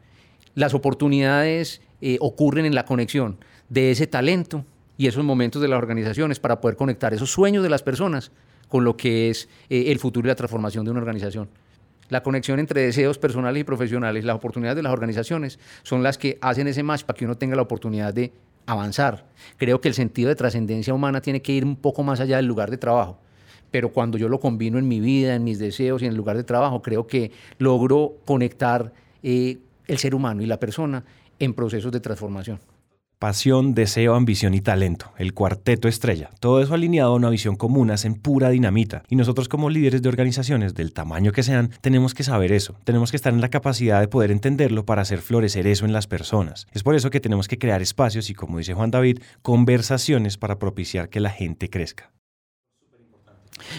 Las 0.56 0.74
oportunidades 0.74 1.82
eh, 2.02 2.18
ocurren 2.20 2.66
en 2.66 2.76
la 2.76 2.86
conexión 2.86 3.38
de 3.70 3.92
ese 3.92 4.08
talento 4.08 4.66
y 4.98 5.08
esos 5.08 5.24
momentos 5.24 5.62
de 5.62 5.68
las 5.68 5.78
organizaciones 5.78 6.40
para 6.40 6.60
poder 6.60 6.78
conectar 6.78 7.14
esos 7.14 7.32
sueños 7.32 7.64
de 7.64 7.70
las 7.70 7.84
personas 7.84 8.32
con 8.68 8.84
lo 8.84 8.98
que 8.98 9.30
es 9.30 9.50
eh, 9.70 9.86
el 9.88 10.00
futuro 10.00 10.28
y 10.28 10.30
la 10.30 10.36
transformación 10.36 10.86
de 10.86 10.92
una 10.92 11.00
organización. 11.00 11.50
La 12.10 12.24
conexión 12.24 12.60
entre 12.60 12.82
deseos 12.82 13.18
personales 13.18 13.62
y 13.62 13.64
profesionales, 13.66 14.24
las 14.24 14.38
oportunidades 14.38 14.78
de 14.78 14.84
las 14.84 14.94
organizaciones 14.94 15.60
son 15.84 16.04
las 16.04 16.18
que 16.18 16.38
hacen 16.42 16.68
ese 16.68 16.84
match 16.84 17.04
para 17.04 17.18
que 17.18 17.26
uno 17.26 17.38
tenga 17.38 17.56
la 17.56 17.64
oportunidad 17.64 18.14
de 18.14 18.32
avanzar. 18.66 19.26
Creo 19.58 19.82
que 19.82 19.90
el 19.90 19.94
sentido 19.94 20.30
de 20.30 20.36
trascendencia 20.36 20.94
humana 20.94 21.22
tiene 21.22 21.42
que 21.42 21.52
ir 21.52 21.66
un 21.66 21.76
poco 21.76 22.04
más 22.04 22.20
allá 22.20 22.38
del 22.38 22.46
lugar 22.46 22.72
de 22.72 22.78
trabajo. 22.78 23.20
Pero 23.72 23.92
cuando 23.92 24.18
yo 24.18 24.30
lo 24.30 24.40
combino 24.40 24.78
en 24.78 24.88
mi 24.88 25.02
vida, 25.02 25.36
en 25.36 25.44
mis 25.44 25.60
deseos 25.60 26.02
y 26.02 26.06
en 26.06 26.12
el 26.12 26.18
lugar 26.18 26.38
de 26.38 26.46
trabajo, 26.46 26.82
creo 26.82 27.08
que 27.08 27.32
logro 27.58 28.16
conectar 28.26 28.94
eh, 29.24 29.58
el 29.88 29.98
ser 29.98 30.16
humano 30.16 30.42
y 30.42 30.46
la 30.46 30.60
persona 30.60 31.04
en 31.40 31.54
procesos 31.54 31.92
de 31.92 32.00
transformación. 32.00 32.60
Pasión, 33.20 33.74
deseo, 33.74 34.14
ambición 34.14 34.54
y 34.54 34.62
talento, 34.62 35.12
el 35.18 35.34
cuarteto 35.34 35.88
estrella. 35.88 36.30
Todo 36.40 36.62
eso 36.62 36.76
alineado 36.76 37.14
a 37.14 37.16
una 37.16 37.32
visión 37.32 37.56
común 37.56 37.90
hacen 37.90 38.14
pura 38.14 38.50
dinamita. 38.50 39.02
Y 39.10 39.16
nosotros 39.16 39.50
como 39.50 39.72
líderes 39.72 40.04
de 40.04 40.10
organizaciones, 40.10 40.76
del 40.76 40.94
tamaño 40.94 41.32
que 41.32 41.42
sean, 41.42 41.72
tenemos 41.82 42.14
que 42.14 42.22
saber 42.22 42.52
eso. 42.52 42.76
Tenemos 42.84 43.10
que 43.10 43.18
estar 43.18 43.34
en 43.34 43.42
la 43.42 43.50
capacidad 43.50 44.02
de 44.02 44.08
poder 44.08 44.30
entenderlo 44.30 44.86
para 44.86 45.02
hacer 45.02 45.22
florecer 45.22 45.66
eso 45.66 45.86
en 45.86 45.94
las 45.94 46.06
personas. 46.06 46.68
Es 46.74 46.84
por 46.84 46.94
eso 46.94 47.10
que 47.10 47.20
tenemos 47.20 47.48
que 47.48 47.58
crear 47.58 47.82
espacios 47.82 48.30
y, 48.30 48.36
como 48.36 48.60
dice 48.60 48.76
Juan 48.76 48.92
David, 48.92 49.18
conversaciones 49.42 50.38
para 50.38 50.60
propiciar 50.60 51.10
que 51.10 51.20
la 51.20 51.32
gente 51.32 51.72
crezca. 51.72 52.12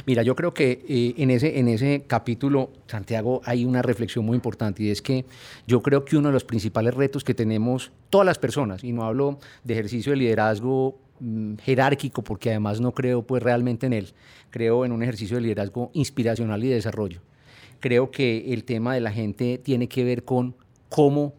Mira, 0.06 0.22
yo 0.22 0.34
creo 0.34 0.54
que 0.54 0.84
eh, 0.88 1.14
en, 1.18 1.30
ese, 1.30 1.58
en 1.58 1.68
ese 1.68 2.04
capítulo, 2.06 2.70
Santiago, 2.86 3.40
hay 3.44 3.64
una 3.64 3.82
reflexión 3.82 4.24
muy 4.24 4.34
importante 4.34 4.82
y 4.82 4.90
es 4.90 5.02
que 5.02 5.24
yo 5.66 5.82
creo 5.82 6.04
que 6.04 6.16
uno 6.16 6.28
de 6.28 6.32
los 6.32 6.44
principales 6.44 6.94
retos 6.94 7.24
que 7.24 7.34
tenemos 7.34 7.92
todas 8.10 8.26
las 8.26 8.38
personas, 8.38 8.84
y 8.84 8.92
no 8.92 9.04
hablo 9.04 9.38
de 9.64 9.74
ejercicio 9.74 10.12
de 10.12 10.18
liderazgo 10.18 10.98
mm, 11.20 11.56
jerárquico, 11.56 12.22
porque 12.22 12.50
además 12.50 12.80
no 12.80 12.92
creo 12.92 13.22
pues 13.22 13.42
realmente 13.42 13.86
en 13.86 13.92
él, 13.92 14.12
creo 14.50 14.84
en 14.84 14.92
un 14.92 15.02
ejercicio 15.02 15.36
de 15.36 15.42
liderazgo 15.42 15.90
inspiracional 15.94 16.62
y 16.64 16.68
de 16.68 16.74
desarrollo. 16.74 17.20
Creo 17.80 18.10
que 18.10 18.52
el 18.52 18.64
tema 18.64 18.94
de 18.94 19.00
la 19.00 19.12
gente 19.12 19.58
tiene 19.58 19.88
que 19.88 20.02
ver 20.04 20.24
con 20.24 20.56
cómo 20.88 21.34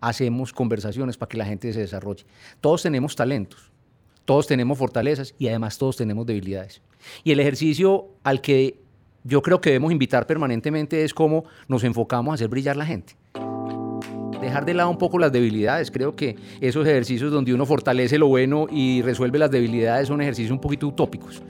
hacemos 0.00 0.52
conversaciones 0.52 1.16
para 1.16 1.28
que 1.28 1.36
la 1.36 1.44
gente 1.44 1.72
se 1.72 1.80
desarrolle. 1.80 2.24
Todos 2.60 2.82
tenemos 2.82 3.14
talentos, 3.14 3.70
todos 4.24 4.46
tenemos 4.46 4.78
fortalezas 4.78 5.34
y 5.38 5.48
además 5.48 5.78
todos 5.78 5.96
tenemos 5.96 6.26
debilidades. 6.26 6.80
Y 7.24 7.32
el 7.32 7.40
ejercicio 7.40 8.08
al 8.22 8.40
que 8.40 8.78
yo 9.24 9.42
creo 9.42 9.60
que 9.60 9.70
debemos 9.70 9.92
invitar 9.92 10.26
permanentemente 10.26 11.04
es 11.04 11.14
cómo 11.14 11.44
nos 11.68 11.84
enfocamos 11.84 12.32
a 12.32 12.34
hacer 12.34 12.48
brillar 12.48 12.76
la 12.76 12.86
gente. 12.86 13.14
Dejar 14.40 14.64
de 14.64 14.74
lado 14.74 14.90
un 14.90 14.98
poco 14.98 15.20
las 15.20 15.30
debilidades. 15.30 15.92
Creo 15.92 16.16
que 16.16 16.34
esos 16.60 16.84
ejercicios 16.84 17.30
donde 17.30 17.54
uno 17.54 17.64
fortalece 17.64 18.18
lo 18.18 18.26
bueno 18.26 18.66
y 18.68 19.00
resuelve 19.02 19.38
las 19.38 19.52
debilidades 19.52 20.08
son 20.08 20.20
ejercicios 20.20 20.50
un 20.50 20.60
poquito 20.60 20.88
utópicos. 20.88 21.40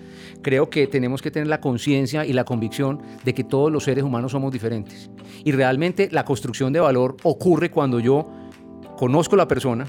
Creo 0.42 0.68
que 0.68 0.86
tenemos 0.86 1.22
que 1.22 1.30
tener 1.30 1.48
la 1.48 1.60
conciencia 1.60 2.26
y 2.26 2.34
la 2.34 2.44
convicción 2.44 3.00
de 3.24 3.32
que 3.32 3.44
todos 3.44 3.72
los 3.72 3.84
seres 3.84 4.04
humanos 4.04 4.32
somos 4.32 4.52
diferentes. 4.52 5.10
Y 5.42 5.52
realmente 5.52 6.10
la 6.12 6.26
construcción 6.26 6.72
de 6.72 6.80
valor 6.80 7.16
ocurre 7.22 7.70
cuando 7.70 7.98
yo 7.98 8.28
conozco 8.98 9.36
la 9.36 9.48
persona, 9.48 9.86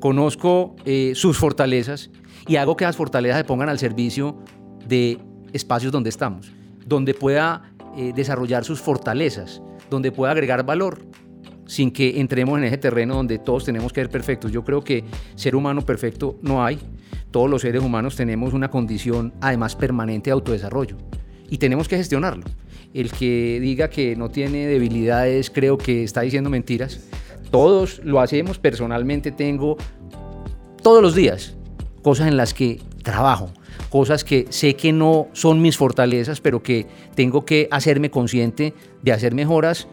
conozco 0.00 0.74
eh, 0.84 1.12
sus 1.14 1.38
fortalezas 1.38 2.10
y 2.48 2.56
hago 2.56 2.76
que 2.76 2.84
las 2.84 2.96
fortalezas 2.96 3.38
se 3.38 3.44
pongan 3.44 3.68
al 3.68 3.78
servicio 3.78 4.38
de 4.86 5.18
espacios 5.52 5.92
donde 5.92 6.10
estamos, 6.10 6.50
donde 6.84 7.14
pueda 7.14 7.72
eh, 7.96 8.12
desarrollar 8.14 8.64
sus 8.64 8.80
fortalezas, 8.80 9.62
donde 9.90 10.10
pueda 10.10 10.32
agregar 10.32 10.64
valor, 10.64 11.02
sin 11.66 11.92
que 11.92 12.18
entremos 12.18 12.58
en 12.58 12.64
ese 12.64 12.78
terreno 12.78 13.14
donde 13.14 13.38
todos 13.38 13.64
tenemos 13.64 13.92
que 13.92 14.00
ser 14.00 14.10
perfectos. 14.10 14.50
Yo 14.50 14.64
creo 14.64 14.82
que 14.82 15.04
ser 15.36 15.54
humano 15.54 15.82
perfecto 15.82 16.36
no 16.42 16.64
hay. 16.64 16.80
Todos 17.30 17.48
los 17.48 17.62
seres 17.62 17.82
humanos 17.82 18.16
tenemos 18.16 18.54
una 18.54 18.70
condición 18.70 19.32
además 19.40 19.76
permanente 19.76 20.30
de 20.30 20.32
autodesarrollo 20.32 20.96
y 21.48 21.58
tenemos 21.58 21.86
que 21.86 21.96
gestionarlo. 21.96 22.44
El 22.92 23.12
que 23.12 23.60
diga 23.60 23.88
que 23.88 24.16
no 24.16 24.30
tiene 24.30 24.66
debilidades 24.66 25.50
creo 25.50 25.78
que 25.78 26.02
está 26.02 26.22
diciendo 26.22 26.50
mentiras. 26.50 27.08
Todos 27.50 28.00
lo 28.04 28.20
hacemos, 28.20 28.58
personalmente 28.58 29.32
tengo 29.32 29.76
todos 30.82 31.02
los 31.02 31.14
días 31.14 31.56
cosas 32.02 32.28
en 32.28 32.36
las 32.36 32.54
que 32.54 32.80
trabajo, 33.02 33.50
cosas 33.90 34.24
que 34.24 34.46
sé 34.50 34.74
que 34.74 34.92
no 34.92 35.28
son 35.32 35.60
mis 35.60 35.76
fortalezas, 35.76 36.40
pero 36.40 36.62
que 36.62 36.86
tengo 37.14 37.44
que 37.44 37.68
hacerme 37.70 38.10
consciente 38.10 38.74
de 39.02 39.12
hacer 39.12 39.34
mejoras 39.34 39.88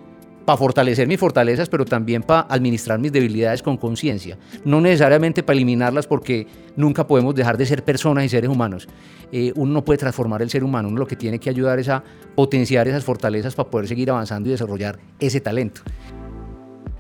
para 0.46 0.58
fortalecer 0.58 1.10
mis 1.10 1.20
fortalezas, 1.20 1.68
pero 1.68 1.84
también 1.84 2.24
para 2.24 2.42
administrar 2.42 3.00
mis 3.00 3.12
debilidades 3.12 3.62
con 3.62 3.76
conciencia. 3.76 4.38
No 4.64 4.80
necesariamente 4.80 5.44
para 5.44 5.58
eliminarlas 5.58 6.08
porque 6.08 6.48
nunca 6.78 7.06
podemos 7.06 7.36
dejar 7.36 7.58
de 7.58 7.66
ser 7.66 7.84
personas 7.84 8.24
y 8.24 8.30
seres 8.30 8.50
humanos. 8.50 8.88
Eh, 9.34 9.52
uno 9.56 9.74
no 9.74 9.84
puede 9.84 9.98
transformar 9.98 10.42
el 10.42 10.50
ser 10.50 10.64
humano, 10.64 10.88
uno 10.88 11.00
lo 11.00 11.08
que 11.08 11.18
tiene 11.18 11.38
que 11.38 11.50
ayudar 11.50 11.80
es 11.80 11.90
a 11.90 12.02
potenciar 12.34 12.88
esas 12.88 13.04
fortalezas 13.04 13.56
para 13.56 13.70
poder 13.70 13.90
seguir 13.90 14.10
avanzando 14.10 14.48
y 14.48 14.54
desarrollar 14.54 15.00
ese 15.20 15.42
talento. 15.42 15.82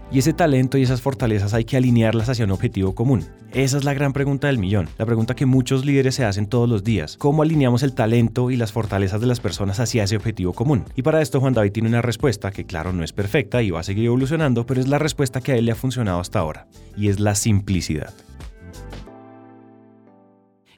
Y 0.09 0.19
ese 0.19 0.31
talento 0.31 0.77
y 0.77 0.83
esas 0.83 1.01
fortalezas 1.01 1.53
hay 1.53 1.65
que 1.65 1.75
alinearlas 1.75 2.29
hacia 2.29 2.45
un 2.45 2.51
objetivo 2.51 2.95
común. 2.95 3.25
Esa 3.53 3.77
es 3.77 3.83
la 3.83 3.93
gran 3.93 4.13
pregunta 4.13 4.47
del 4.47 4.57
millón, 4.57 4.87
la 4.97 5.05
pregunta 5.05 5.35
que 5.35 5.45
muchos 5.45 5.83
líderes 5.83 6.15
se 6.15 6.23
hacen 6.23 6.47
todos 6.47 6.69
los 6.69 6.85
días. 6.85 7.17
¿Cómo 7.17 7.41
alineamos 7.43 7.83
el 7.83 7.93
talento 7.93 8.49
y 8.49 8.55
las 8.55 8.71
fortalezas 8.71 9.19
de 9.19 9.27
las 9.27 9.41
personas 9.41 9.81
hacia 9.81 10.05
ese 10.05 10.15
objetivo 10.15 10.53
común? 10.53 10.85
Y 10.95 11.01
para 11.01 11.21
esto 11.21 11.41
Juan 11.41 11.53
David 11.53 11.73
tiene 11.73 11.89
una 11.89 12.01
respuesta 12.01 12.51
que 12.51 12.65
claro 12.65 12.93
no 12.93 13.03
es 13.03 13.11
perfecta 13.11 13.61
y 13.61 13.69
va 13.69 13.81
a 13.81 13.83
seguir 13.83 14.05
evolucionando, 14.05 14.65
pero 14.65 14.79
es 14.79 14.87
la 14.87 14.97
respuesta 14.97 15.41
que 15.41 15.51
a 15.51 15.55
él 15.57 15.65
le 15.65 15.73
ha 15.73 15.75
funcionado 15.75 16.21
hasta 16.21 16.39
ahora, 16.39 16.67
y 16.95 17.09
es 17.09 17.19
la 17.19 17.35
simplicidad. 17.35 18.13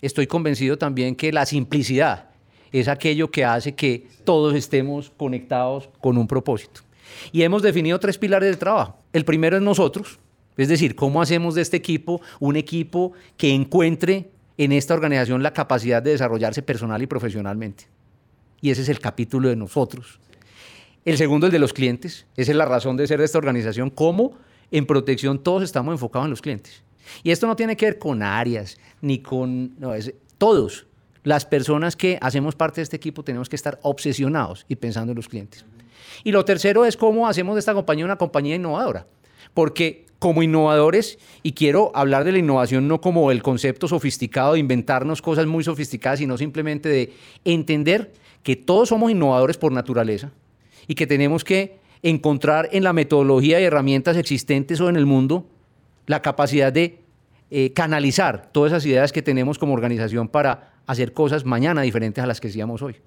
Estoy 0.01 0.25
convencido 0.25 0.79
también 0.79 1.15
que 1.15 1.31
la 1.31 1.45
simplicidad 1.45 2.29
es 2.71 2.87
aquello 2.87 3.29
que 3.29 3.45
hace 3.45 3.75
que 3.75 4.07
todos 4.23 4.55
estemos 4.55 5.11
conectados 5.11 5.89
con 6.01 6.17
un 6.17 6.25
propósito. 6.25 6.81
Y 7.31 7.43
hemos 7.43 7.61
definido 7.61 7.99
tres 7.99 8.17
pilares 8.17 8.49
de 8.49 8.57
trabajo. 8.57 8.98
El 9.13 9.25
primero 9.25 9.57
es 9.57 9.63
nosotros, 9.63 10.19
es 10.57 10.67
decir, 10.67 10.95
cómo 10.95 11.21
hacemos 11.21 11.55
de 11.55 11.61
este 11.61 11.77
equipo 11.77 12.21
un 12.39 12.55
equipo 12.55 13.13
que 13.37 13.53
encuentre 13.53 14.29
en 14.57 14.71
esta 14.71 14.93
organización 14.93 15.41
la 15.41 15.53
capacidad 15.53 16.03
de 16.03 16.11
desarrollarse 16.11 16.61
personal 16.61 17.01
y 17.01 17.07
profesionalmente. 17.07 17.85
Y 18.61 18.71
ese 18.71 18.81
es 18.81 18.89
el 18.89 18.99
capítulo 18.99 19.47
de 19.47 19.55
nosotros. 19.55 20.19
El 21.05 21.17
segundo, 21.17 21.45
el 21.45 21.51
de 21.51 21.59
los 21.59 21.71
clientes. 21.71 22.25
Esa 22.35 22.51
es 22.51 22.57
la 22.57 22.65
razón 22.65 22.97
de 22.97 23.07
ser 23.07 23.19
de 23.19 23.25
esta 23.25 23.37
organización. 23.37 23.89
Cómo 23.89 24.37
en 24.69 24.85
protección 24.85 25.41
todos 25.41 25.63
estamos 25.63 25.93
enfocados 25.93 26.25
en 26.25 26.31
los 26.31 26.41
clientes. 26.41 26.83
Y 27.23 27.31
esto 27.31 27.47
no 27.47 27.55
tiene 27.55 27.77
que 27.77 27.85
ver 27.85 27.97
con 27.97 28.21
áreas, 28.21 28.77
ni 29.01 29.19
con... 29.19 29.79
No, 29.79 29.93
es, 29.95 30.13
todos, 30.37 30.87
las 31.23 31.45
personas 31.45 31.95
que 31.95 32.17
hacemos 32.21 32.55
parte 32.55 32.81
de 32.81 32.83
este 32.83 32.97
equipo 32.97 33.23
tenemos 33.23 33.49
que 33.49 33.55
estar 33.55 33.79
obsesionados 33.81 34.65
y 34.67 34.75
pensando 34.75 35.13
en 35.13 35.15
los 35.15 35.27
clientes. 35.27 35.65
Y 36.23 36.31
lo 36.31 36.45
tercero 36.45 36.85
es 36.85 36.97
cómo 36.97 37.27
hacemos 37.27 37.55
de 37.55 37.59
esta 37.59 37.73
compañía 37.73 38.05
una 38.05 38.17
compañía 38.17 38.55
innovadora. 38.55 39.07
Porque 39.53 40.05
como 40.19 40.43
innovadores, 40.43 41.17
y 41.43 41.53
quiero 41.53 41.91
hablar 41.95 42.25
de 42.25 42.33
la 42.33 42.39
innovación 42.39 42.87
no 42.87 42.99
como 42.99 43.31
el 43.31 43.41
concepto 43.41 43.87
sofisticado 43.87 44.53
de 44.53 44.59
inventarnos 44.59 45.21
cosas 45.21 45.47
muy 45.47 45.63
sofisticadas, 45.63 46.19
sino 46.19 46.37
simplemente 46.37 46.89
de 46.89 47.13
entender 47.45 48.11
que 48.43 48.57
todos 48.57 48.89
somos 48.89 49.11
innovadores 49.11 49.57
por 49.57 49.71
naturaleza 49.71 50.31
y 50.87 50.95
que 50.95 51.07
tenemos 51.07 51.43
que 51.43 51.79
encontrar 52.03 52.69
en 52.71 52.83
la 52.83 52.93
metodología 52.93 53.59
y 53.59 53.63
herramientas 53.63 54.17
existentes 54.17 54.79
o 54.81 54.89
en 54.89 54.97
el 54.97 55.05
mundo 55.05 55.47
la 56.05 56.21
capacidad 56.21 56.71
de 56.71 56.99
eh, 57.51 57.71
canalizar 57.73 58.51
todas 58.51 58.71
esas 58.73 58.85
ideas 58.85 59.11
que 59.11 59.21
tenemos 59.21 59.57
como 59.57 59.73
organización 59.73 60.27
para 60.27 60.73
hacer 60.85 61.13
cosas 61.13 61.45
mañana 61.45 61.81
diferentes 61.81 62.23
a 62.23 62.27
las 62.27 62.41
que 62.41 62.47
hacíamos 62.47 62.81
hoy. 62.81 62.97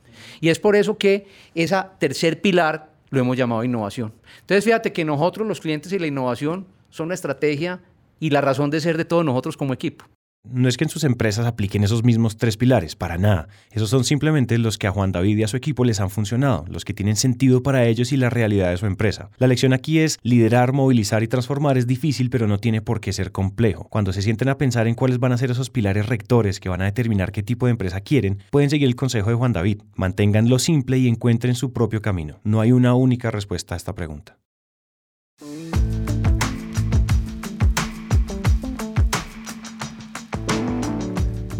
Y 0.40 0.49
es 0.49 0.59
por 0.59 0.76
eso 0.76 0.97
que 0.99 1.26
ese 1.54 1.76
tercer 1.99 2.40
pilar 2.40 2.91
lo 3.12 3.21
hemos 3.21 3.37
llamado 3.37 3.62
innovación. 3.62 4.14
Entonces, 4.40 4.64
fíjate 4.64 4.92
que 4.92 5.04
nosotros, 5.04 5.47
los 5.47 5.61
clientes 5.61 5.92
y 5.92 5.99
la 5.99 6.07
innovación, 6.07 6.66
son 6.88 7.09
la 7.09 7.14
estrategia 7.14 7.83
y 8.19 8.31
la 8.31 8.40
razón 8.40 8.71
de 8.71 8.81
ser 8.81 8.97
de 8.97 9.04
todos 9.04 9.25
nosotros 9.25 9.57
como 9.57 9.75
equipo. 9.75 10.07
No 10.44 10.68
es 10.68 10.76
que 10.76 10.82
en 10.82 10.90
sus 10.90 11.04
empresas 11.04 11.46
apliquen 11.46 11.84
esos 11.84 12.02
mismos 12.02 12.37
tres 12.37 12.56
pilares, 12.56 12.96
para 12.96 13.16
nada. 13.16 13.46
Esos 13.70 13.90
son 13.90 14.02
simplemente 14.02 14.58
los 14.58 14.76
que 14.76 14.88
a 14.88 14.90
Juan 14.90 15.12
David 15.12 15.38
y 15.38 15.42
a 15.44 15.49
su 15.49 15.56
equipo 15.56 15.84
les 15.84 16.00
han 16.00 16.11
funcionado, 16.11 16.64
los 16.68 16.84
que 16.84 16.94
tienen 16.94 17.14
sentido 17.14 17.62
para 17.62 17.87
ellos 17.87 18.11
y 18.11 18.16
la 18.16 18.28
realidad 18.28 18.70
de 18.70 18.76
su 18.76 18.87
empresa. 18.87 19.30
La 19.38 19.46
lección 19.46 19.72
aquí 19.72 20.00
es, 20.00 20.18
liderar, 20.22 20.72
movilizar 20.72 21.22
y 21.22 21.28
transformar 21.28 21.78
es 21.78 21.87
difícil, 21.87 22.28
pero 22.28 22.49
no 22.49 22.58
tiene 22.58 22.82
por 22.82 23.00
qué 23.00 23.12
ser 23.12 23.30
complejo. 23.30 23.88
Cuando 23.88 24.12
se 24.12 24.20
sienten 24.20 24.49
a 24.49 24.58
pensar 24.58 24.88
en 24.88 24.96
cuáles 24.96 25.20
van 25.20 25.30
a 25.30 25.38
ser 25.38 25.52
esos 25.52 25.70
pilares 25.70 26.06
rectores 26.06 26.58
que 26.58 26.68
van 26.68 26.82
a 26.82 26.87
determinar 26.87 27.30
qué 27.30 27.44
tipo 27.44 27.66
de 27.66 27.72
empresa 27.72 28.00
quieren, 28.00 28.38
pueden 28.50 28.68
seguir 28.68 28.88
el 28.88 28.96
consejo 28.96 29.30
de 29.30 29.37
Juan 29.37 29.52
David. 29.52 29.82
Manténganlo 29.94 30.58
simple 30.58 30.99
y 30.99 31.06
encuentren 31.06 31.54
su 31.54 31.72
propio 31.72 32.02
camino. 32.02 32.40
No 32.42 32.61
hay 32.61 32.72
una 32.72 32.94
única 32.94 33.30
respuesta 33.30 33.75
a 33.75 33.76
esta 33.76 33.94
pregunta. 33.94 34.38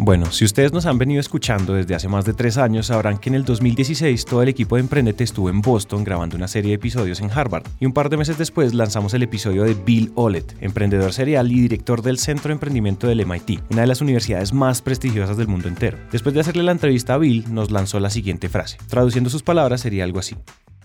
Bueno, 0.05 0.33
si 0.33 0.43
ustedes 0.43 0.73
nos 0.73 0.85
han 0.85 0.97
venido 0.97 1.21
escuchando 1.21 1.75
desde 1.75 1.95
hace 1.95 2.09
más 2.09 2.25
de 2.25 2.33
tres 2.33 2.57
años, 2.57 2.87
sabrán 2.87 3.19
que 3.19 3.29
en 3.29 3.35
el 3.35 3.45
2016 3.45 4.25
todo 4.25 4.41
el 4.41 4.49
equipo 4.49 4.75
de 4.75 4.81
Emprendete 4.81 5.23
estuvo 5.23 5.49
en 5.49 5.61
Boston 5.61 6.03
grabando 6.03 6.35
una 6.35 6.49
serie 6.49 6.71
de 6.71 6.75
episodios 6.75 7.21
en 7.21 7.31
Harvard. 7.31 7.63
Y 7.79 7.85
un 7.85 7.93
par 7.93 8.09
de 8.09 8.17
meses 8.17 8.37
después 8.37 8.73
lanzamos 8.73 9.13
el 9.13 9.23
episodio 9.23 9.63
de 9.63 9.75
Bill 9.75 10.11
Olet, 10.15 10.57
emprendedor 10.59 11.13
serial 11.13 11.49
y 11.53 11.61
director 11.61 12.01
del 12.01 12.17
Centro 12.17 12.49
de 12.49 12.55
Emprendimiento 12.55 13.07
del 13.07 13.25
MIT, 13.25 13.61
una 13.71 13.83
de 13.83 13.87
las 13.87 14.01
universidades 14.01 14.51
más 14.51 14.81
prestigiosas 14.81 15.37
del 15.37 15.47
mundo 15.47 15.69
entero. 15.69 15.97
Después 16.11 16.35
de 16.35 16.41
hacerle 16.41 16.63
la 16.63 16.73
entrevista 16.73 17.13
a 17.13 17.17
Bill, 17.17 17.45
nos 17.53 17.71
lanzó 17.71 18.01
la 18.01 18.09
siguiente 18.09 18.49
frase. 18.49 18.79
Traduciendo 18.89 19.29
sus 19.29 19.41
palabras 19.41 19.79
sería 19.79 20.03
algo 20.03 20.19
así. 20.19 20.35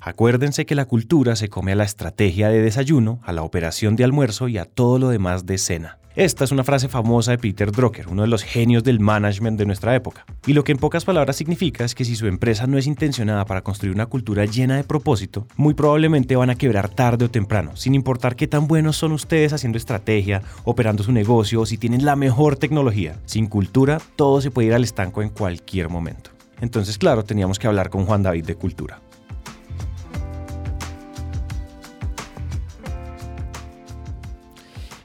Acuérdense 0.08 0.64
que 0.64 0.74
la 0.74 0.86
cultura 0.86 1.36
se 1.36 1.50
come 1.50 1.72
a 1.72 1.74
la 1.74 1.84
estrategia 1.84 2.48
de 2.48 2.62
desayuno, 2.62 3.20
a 3.24 3.34
la 3.34 3.42
operación 3.42 3.94
de 3.94 4.04
almuerzo 4.04 4.48
y 4.48 4.56
a 4.56 4.64
todo 4.64 4.98
lo 4.98 5.10
demás 5.10 5.44
de 5.44 5.58
cena. 5.58 5.98
Esta 6.16 6.44
es 6.44 6.50
una 6.50 6.64
frase 6.64 6.88
famosa 6.88 7.32
de 7.32 7.36
Peter 7.36 7.70
Drucker, 7.70 8.08
uno 8.08 8.22
de 8.22 8.28
los 8.28 8.42
genios 8.42 8.82
del 8.82 9.00
management 9.00 9.58
de 9.58 9.66
nuestra 9.66 9.94
época. 9.94 10.24
Y 10.46 10.54
lo 10.54 10.64
que 10.64 10.72
en 10.72 10.78
pocas 10.78 11.04
palabras 11.04 11.36
significa 11.36 11.84
es 11.84 11.94
que 11.94 12.06
si 12.06 12.16
su 12.16 12.26
empresa 12.26 12.66
no 12.66 12.78
es 12.78 12.86
intencionada 12.86 13.44
para 13.44 13.60
construir 13.60 13.94
una 13.94 14.06
cultura 14.06 14.46
llena 14.46 14.76
de 14.76 14.84
propósito, 14.84 15.46
muy 15.56 15.74
probablemente 15.74 16.36
van 16.36 16.48
a 16.48 16.56
quebrar 16.56 16.88
tarde 16.88 17.26
o 17.26 17.30
temprano, 17.30 17.76
sin 17.76 17.94
importar 17.94 18.34
qué 18.34 18.46
tan 18.46 18.66
buenos 18.66 18.96
son 18.96 19.12
ustedes 19.12 19.52
haciendo 19.52 19.76
estrategia, 19.76 20.40
operando 20.64 21.02
su 21.02 21.12
negocio 21.12 21.60
o 21.60 21.66
si 21.66 21.76
tienen 21.76 22.06
la 22.06 22.16
mejor 22.16 22.56
tecnología. 22.56 23.20
Sin 23.26 23.46
cultura, 23.46 24.00
todo 24.16 24.40
se 24.40 24.50
puede 24.50 24.68
ir 24.68 24.74
al 24.74 24.84
estanco 24.84 25.20
en 25.20 25.28
cualquier 25.28 25.90
momento. 25.90 26.30
Entonces, 26.62 26.96
claro, 26.96 27.24
teníamos 27.24 27.58
que 27.58 27.66
hablar 27.66 27.90
con 27.90 28.06
Juan 28.06 28.22
David 28.22 28.46
de 28.46 28.54
cultura. 28.54 29.02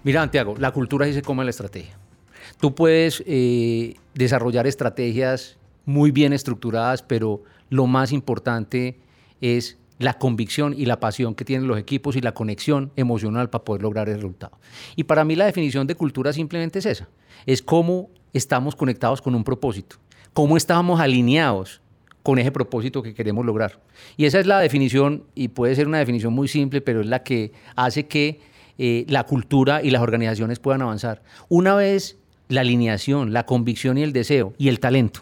Mira, 0.03 0.21
Santiago, 0.21 0.55
la 0.57 0.71
cultura 0.71 1.05
sí 1.05 1.13
se 1.13 1.21
come 1.21 1.43
la 1.43 1.49
estrategia. 1.49 1.97
Tú 2.59 2.75
puedes 2.75 3.23
eh, 3.25 3.95
desarrollar 4.13 4.67
estrategias 4.67 5.57
muy 5.85 6.11
bien 6.11 6.33
estructuradas, 6.33 7.01
pero 7.01 7.43
lo 7.69 7.87
más 7.87 8.11
importante 8.11 8.99
es 9.39 9.77
la 9.99 10.17
convicción 10.17 10.73
y 10.77 10.85
la 10.85 10.99
pasión 10.99 11.35
que 11.35 11.45
tienen 11.45 11.67
los 11.67 11.77
equipos 11.77 12.15
y 12.15 12.21
la 12.21 12.33
conexión 12.33 12.91
emocional 12.97 13.49
para 13.49 13.63
poder 13.63 13.81
lograr 13.81 14.09
el 14.09 14.15
resultado. 14.15 14.57
Y 14.95 15.05
para 15.05 15.23
mí 15.23 15.35
la 15.35 15.45
definición 15.45 15.87
de 15.87 15.95
cultura 15.95 16.33
simplemente 16.33 16.79
es 16.79 16.85
esa, 16.85 17.07
es 17.45 17.61
cómo 17.61 18.09
estamos 18.33 18.75
conectados 18.75 19.21
con 19.21 19.35
un 19.35 19.43
propósito, 19.43 19.97
cómo 20.33 20.57
estamos 20.57 20.99
alineados 20.99 21.81
con 22.23 22.39
ese 22.39 22.51
propósito 22.51 23.03
que 23.03 23.13
queremos 23.13 23.45
lograr. 23.45 23.79
Y 24.17 24.25
esa 24.25 24.39
es 24.39 24.47
la 24.47 24.59
definición, 24.59 25.23
y 25.35 25.49
puede 25.49 25.75
ser 25.75 25.87
una 25.87 25.99
definición 25.99 26.33
muy 26.33 26.47
simple, 26.47 26.81
pero 26.81 27.01
es 27.01 27.07
la 27.07 27.23
que 27.23 27.51
hace 27.75 28.07
que 28.07 28.39
eh, 28.77 29.05
la 29.07 29.25
cultura 29.25 29.83
y 29.83 29.91
las 29.91 30.01
organizaciones 30.01 30.59
puedan 30.59 30.81
avanzar. 30.81 31.21
Una 31.49 31.75
vez 31.75 32.17
la 32.49 32.61
alineación, 32.61 33.33
la 33.33 33.45
convicción 33.45 33.97
y 33.97 34.03
el 34.03 34.13
deseo 34.13 34.53
y 34.57 34.69
el 34.69 34.79
talento 34.79 35.21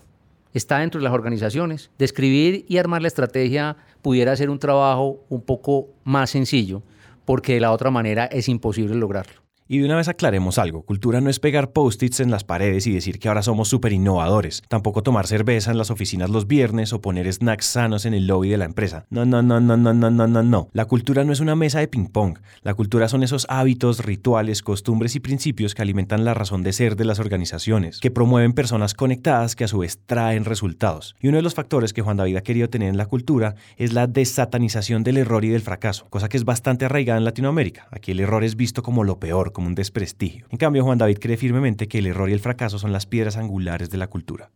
está 0.54 0.80
dentro 0.80 1.00
de 1.00 1.06
las 1.06 1.14
organizaciones, 1.14 1.92
describir 1.98 2.66
y 2.68 2.78
armar 2.78 3.02
la 3.02 3.08
estrategia 3.08 3.78
pudiera 4.02 4.36
ser 4.36 4.50
un 4.50 4.60
trabajo 4.60 5.24
un 5.30 5.42
poco 5.42 5.90
más 6.04 6.30
sencillo, 6.30 6.84
porque 7.26 7.54
de 7.54 7.62
la 7.62 7.72
otra 7.72 7.92
manera 7.92 8.26
es 8.26 8.50
imposible 8.50 8.96
lograrlo. 8.96 9.41
Y 9.72 9.80
de 9.80 9.86
una 9.86 9.96
vez 9.96 10.10
aclaremos 10.10 10.58
algo, 10.58 10.82
cultura 10.82 11.22
no 11.22 11.30
es 11.30 11.40
pegar 11.40 11.72
post-its 11.72 12.20
en 12.20 12.30
las 12.30 12.44
paredes 12.44 12.88
y 12.88 12.92
decir 12.92 13.20
que 13.20 13.30
ahora 13.30 13.42
somos 13.42 13.70
súper 13.70 13.94
innovadores, 13.94 14.64
tampoco 14.68 15.02
tomar 15.02 15.28
cerveza 15.28 15.72
en 15.72 15.78
las 15.78 15.92
oficinas 15.92 16.30
los 16.30 16.46
viernes 16.46 16.92
o 16.92 17.00
poner 17.00 17.32
snacks 17.32 17.68
sanos 17.68 18.06
en 18.06 18.14
el 18.14 18.28
lobby 18.28 18.50
de 18.50 18.58
la 18.58 18.66
empresa. 18.66 19.06
No, 19.10 19.24
no, 19.24 19.42
no, 19.42 19.62
no, 19.62 19.78
no, 19.78 19.94
no, 19.94 20.12
no, 20.12 20.28
no, 20.28 20.44
no. 20.44 20.68
La 20.74 20.84
cultura 20.84 21.24
no 21.24 21.32
es 21.32 21.40
una 21.40 21.56
mesa 21.56 21.80
de 21.80 21.88
ping-pong, 21.88 22.40
la 22.64 22.74
cultura 22.74 23.08
son 23.08 23.24
esos 23.24 23.46
hábitos, 23.48 24.04
rituales, 24.04 24.62
costumbres 24.62 25.16
y 25.16 25.22
principios 25.22 25.74
que 25.74 25.82
alimentan 25.82 26.26
la 26.26 26.34
razón 26.34 26.64
de 26.64 26.74
ser 26.74 26.98
de 26.98 27.06
las 27.06 27.20
organizaciones, 27.20 28.02
que 28.02 28.12
promueven 28.12 28.52
personas 28.52 28.94
conectadas 28.94 29.56
que 29.56 29.64
a 29.64 29.70
su 29.70 29.78
vez 29.78 30.00
traen 30.06 30.44
resultados. 30.44 31.16
Y 31.22 31.30
uno 31.30 31.38
de 31.38 31.44
los 31.44 31.56
factores 31.56 31.94
que 31.94 32.02
Juan 32.02 32.18
David 32.18 32.36
ha 32.36 32.44
querido 32.44 32.70
tener 32.70 32.90
en 32.90 32.98
la 32.98 33.06
cultura 33.06 33.56
es 33.78 33.94
la 33.94 34.08
desatanización 34.08 35.04
del 35.04 35.16
error 35.16 35.46
y 35.46 35.50
del 35.50 35.62
fracaso, 35.62 36.08
cosa 36.10 36.28
que 36.28 36.36
es 36.36 36.44
bastante 36.44 36.84
arraigada 36.84 37.20
en 37.20 37.24
Latinoamérica. 37.24 37.88
Aquí 37.90 38.12
el 38.12 38.20
error 38.20 38.44
es 38.44 38.58
visto 38.58 38.84
como 38.84 39.06
lo 39.06 39.18
peor, 39.18 39.54
un 39.66 39.76
desprestigio. 39.76 40.46
En 40.50 40.58
cambio, 40.58 40.84
Juan 40.84 40.98
David 40.98 41.20
cree 41.20 41.38
firmemente 41.38 41.88
que 41.88 42.00
el 42.00 42.08
error 42.08 42.30
y 42.30 42.34
el 42.34 42.40
fracaso 42.40 42.80
son 42.80 42.92
las 42.92 43.06
piedras 43.06 43.38
angulares 43.38 43.90
de 43.90 43.98
la 43.98 44.08
cultura. 44.08 44.52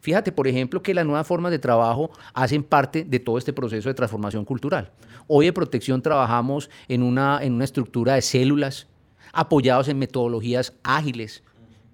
Fíjate, 0.00 0.32
por 0.32 0.48
ejemplo, 0.48 0.82
que 0.82 0.94
las 0.94 1.04
nuevas 1.04 1.26
formas 1.26 1.52
de 1.52 1.58
trabajo 1.58 2.10
hacen 2.32 2.62
parte 2.62 3.04
de 3.04 3.20
todo 3.20 3.38
este 3.38 3.52
proceso 3.52 3.88
de 3.88 3.94
transformación 3.94 4.44
cultural. 4.44 4.92
Hoy 5.26 5.46
en 5.46 5.54
Protección 5.54 6.02
trabajamos 6.02 6.70
en 6.88 7.02
una, 7.02 7.40
en 7.42 7.52
una 7.52 7.64
estructura 7.64 8.14
de 8.14 8.22
células 8.22 8.86
apoyados 9.32 9.88
en 9.88 9.98
metodologías 9.98 10.72
ágiles. 10.82 11.42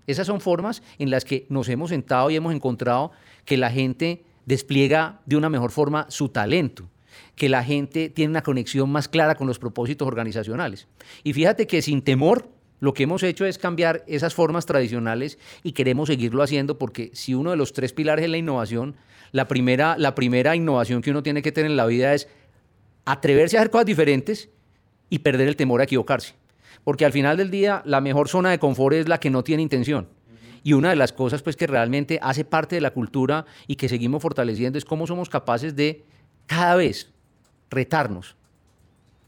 Esas 0.06 0.26
son 0.26 0.40
formas 0.40 0.82
en 0.98 1.10
las 1.10 1.24
que 1.24 1.46
nos 1.48 1.68
hemos 1.68 1.90
sentado 1.90 2.30
y 2.30 2.36
hemos 2.36 2.54
encontrado 2.54 3.12
que 3.44 3.56
la 3.56 3.70
gente 3.70 4.24
despliega 4.46 5.20
de 5.26 5.36
una 5.36 5.48
mejor 5.48 5.70
forma 5.70 6.06
su 6.08 6.28
talento 6.28 6.88
que 7.36 7.48
la 7.48 7.64
gente 7.64 8.08
tiene 8.08 8.30
una 8.30 8.42
conexión 8.42 8.90
más 8.90 9.08
clara 9.08 9.34
con 9.34 9.46
los 9.46 9.58
propósitos 9.58 10.06
organizacionales. 10.06 10.88
Y 11.24 11.32
fíjate 11.32 11.66
que 11.66 11.82
sin 11.82 12.02
temor, 12.02 12.48
lo 12.80 12.94
que 12.94 13.02
hemos 13.02 13.22
hecho 13.22 13.44
es 13.44 13.58
cambiar 13.58 14.04
esas 14.06 14.34
formas 14.34 14.66
tradicionales 14.66 15.38
y 15.62 15.72
queremos 15.72 16.08
seguirlo 16.08 16.42
haciendo 16.42 16.78
porque 16.78 17.10
si 17.12 17.34
uno 17.34 17.50
de 17.50 17.56
los 17.56 17.72
tres 17.72 17.92
pilares 17.92 18.24
es 18.24 18.30
la 18.30 18.38
innovación, 18.38 18.96
la 19.32 19.48
primera, 19.48 19.96
la 19.98 20.14
primera 20.14 20.56
innovación 20.56 21.02
que 21.02 21.10
uno 21.10 21.22
tiene 21.22 21.42
que 21.42 21.52
tener 21.52 21.70
en 21.70 21.76
la 21.76 21.86
vida 21.86 22.14
es 22.14 22.28
atreverse 23.04 23.56
a 23.56 23.60
hacer 23.60 23.70
cosas 23.70 23.86
diferentes 23.86 24.48
y 25.08 25.20
perder 25.20 25.48
el 25.48 25.56
temor 25.56 25.80
a 25.80 25.84
equivocarse. 25.84 26.34
Porque 26.84 27.04
al 27.04 27.12
final 27.12 27.36
del 27.36 27.50
día, 27.50 27.82
la 27.84 28.00
mejor 28.00 28.28
zona 28.28 28.50
de 28.50 28.58
confort 28.58 28.96
es 28.96 29.08
la 29.08 29.20
que 29.20 29.30
no 29.30 29.44
tiene 29.44 29.62
intención. 29.62 30.08
Y 30.62 30.72
una 30.74 30.90
de 30.90 30.96
las 30.96 31.12
cosas 31.12 31.42
pues, 31.42 31.56
que 31.56 31.66
realmente 31.66 32.18
hace 32.22 32.44
parte 32.44 32.76
de 32.76 32.80
la 32.80 32.92
cultura 32.92 33.46
y 33.66 33.76
que 33.76 33.88
seguimos 33.88 34.22
fortaleciendo 34.22 34.78
es 34.78 34.84
cómo 34.84 35.06
somos 35.06 35.28
capaces 35.28 35.74
de 35.76 36.04
cada 36.50 36.74
vez 36.74 37.08
retarnos, 37.70 38.34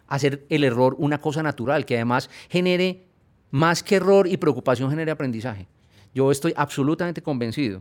hacer 0.08 0.44
el 0.48 0.64
error 0.64 0.96
una 0.98 1.20
cosa 1.20 1.40
natural, 1.40 1.86
que 1.86 1.94
además 1.94 2.28
genere 2.50 3.04
más 3.52 3.84
que 3.84 3.94
error 3.94 4.26
y 4.26 4.38
preocupación, 4.38 4.90
genere 4.90 5.12
aprendizaje. 5.12 5.68
Yo 6.12 6.32
estoy 6.32 6.52
absolutamente 6.56 7.22
convencido 7.22 7.80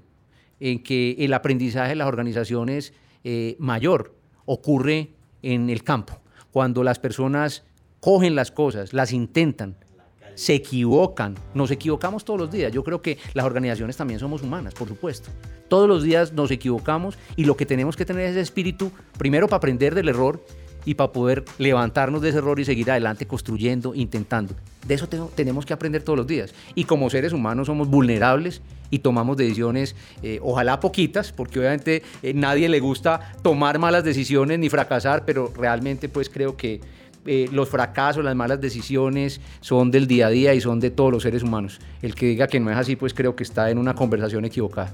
en 0.60 0.84
que 0.84 1.16
el 1.18 1.34
aprendizaje 1.34 1.94
en 1.94 1.98
las 1.98 2.08
organizaciones 2.08 2.94
eh, 3.24 3.56
mayor 3.58 4.14
ocurre 4.46 5.10
en 5.42 5.72
el 5.72 5.84
campo, 5.84 6.22
cuando 6.52 6.84
las 6.84 7.00
personas 7.00 7.64
cogen 8.00 8.36
las 8.36 8.52
cosas, 8.52 8.94
las 8.94 9.12
intentan, 9.12 9.76
se 10.36 10.56
equivocan, 10.56 11.36
nos 11.54 11.72
equivocamos 11.72 12.26
todos 12.26 12.40
los 12.40 12.52
días. 12.52 12.72
Yo 12.72 12.84
creo 12.84 13.02
que 13.02 13.18
las 13.34 13.46
organizaciones 13.46 13.98
también 13.98 14.20
somos 14.20 14.42
humanas, 14.42 14.74
por 14.74 14.88
supuesto. 14.88 15.30
Todos 15.68 15.88
los 15.88 16.04
días 16.04 16.34
nos 16.34 16.52
equivocamos 16.52 17.18
y 17.36 17.46
lo 17.46 17.56
que 17.56 17.66
tenemos 17.66 17.96
que 17.96 18.06
tener 18.06 18.26
es 18.26 18.32
ese 18.32 18.42
espíritu, 18.42 18.92
primero 19.18 19.48
para 19.48 19.58
aprender 19.58 19.96
del 19.96 20.10
error 20.10 20.44
y 20.86 20.96
para 20.96 21.12
poder 21.12 21.46
levantarnos 21.58 22.22
de 22.22 22.30
ese 22.30 22.40
error 22.40 22.60
y 22.60 22.66
seguir 22.66 22.90
adelante 22.92 23.28
construyendo, 23.28 23.94
intentando. 23.96 24.56
De 24.88 24.96
eso 24.96 25.08
tenemos 25.08 25.66
que 25.66 25.74
aprender 25.74 26.04
todos 26.04 26.18
los 26.18 26.28
días. 26.28 26.54
Y 26.76 26.86
como 26.86 27.10
seres 27.10 27.34
humanos 27.34 27.68
somos 27.68 27.88
vulnerables 27.88 28.62
y 28.90 29.00
tomamos 29.00 29.38
decisiones, 29.38 29.96
eh, 30.24 30.40
ojalá 30.42 30.80
poquitas, 30.80 31.32
porque 31.32 31.60
obviamente 31.60 32.04
eh, 32.24 32.34
nadie 32.34 32.68
le 32.68 32.80
gusta 32.80 33.34
tomar 33.42 33.80
malas 33.80 34.04
decisiones 34.04 34.60
ni 34.60 34.70
fracasar, 34.70 35.24
pero 35.26 35.52
realmente 35.56 36.10
pues 36.10 36.30
creo 36.30 36.58
que 36.58 36.82
eh, 37.26 37.48
los 37.52 37.70
fracasos, 37.70 38.24
las 38.24 38.36
malas 38.36 38.60
decisiones 38.60 39.42
son 39.60 39.92
del 39.92 40.08
día 40.08 40.28
a 40.28 40.30
día 40.30 40.54
y 40.54 40.62
son 40.62 40.80
de 40.80 40.92
todos 40.92 41.12
los 41.12 41.24
seres 41.24 41.44
humanos. 41.44 41.80
El 42.02 42.16
que 42.16 42.28
diga 42.28 42.48
que 42.48 42.60
no 42.60 42.72
es 42.72 42.78
así, 42.78 42.96
pues 42.96 43.14
creo 43.14 43.36
que 43.36 43.44
está 43.44 43.70
en 43.70 43.78
una 43.78 43.94
conversación 43.96 44.46
equivocada. 44.46 44.94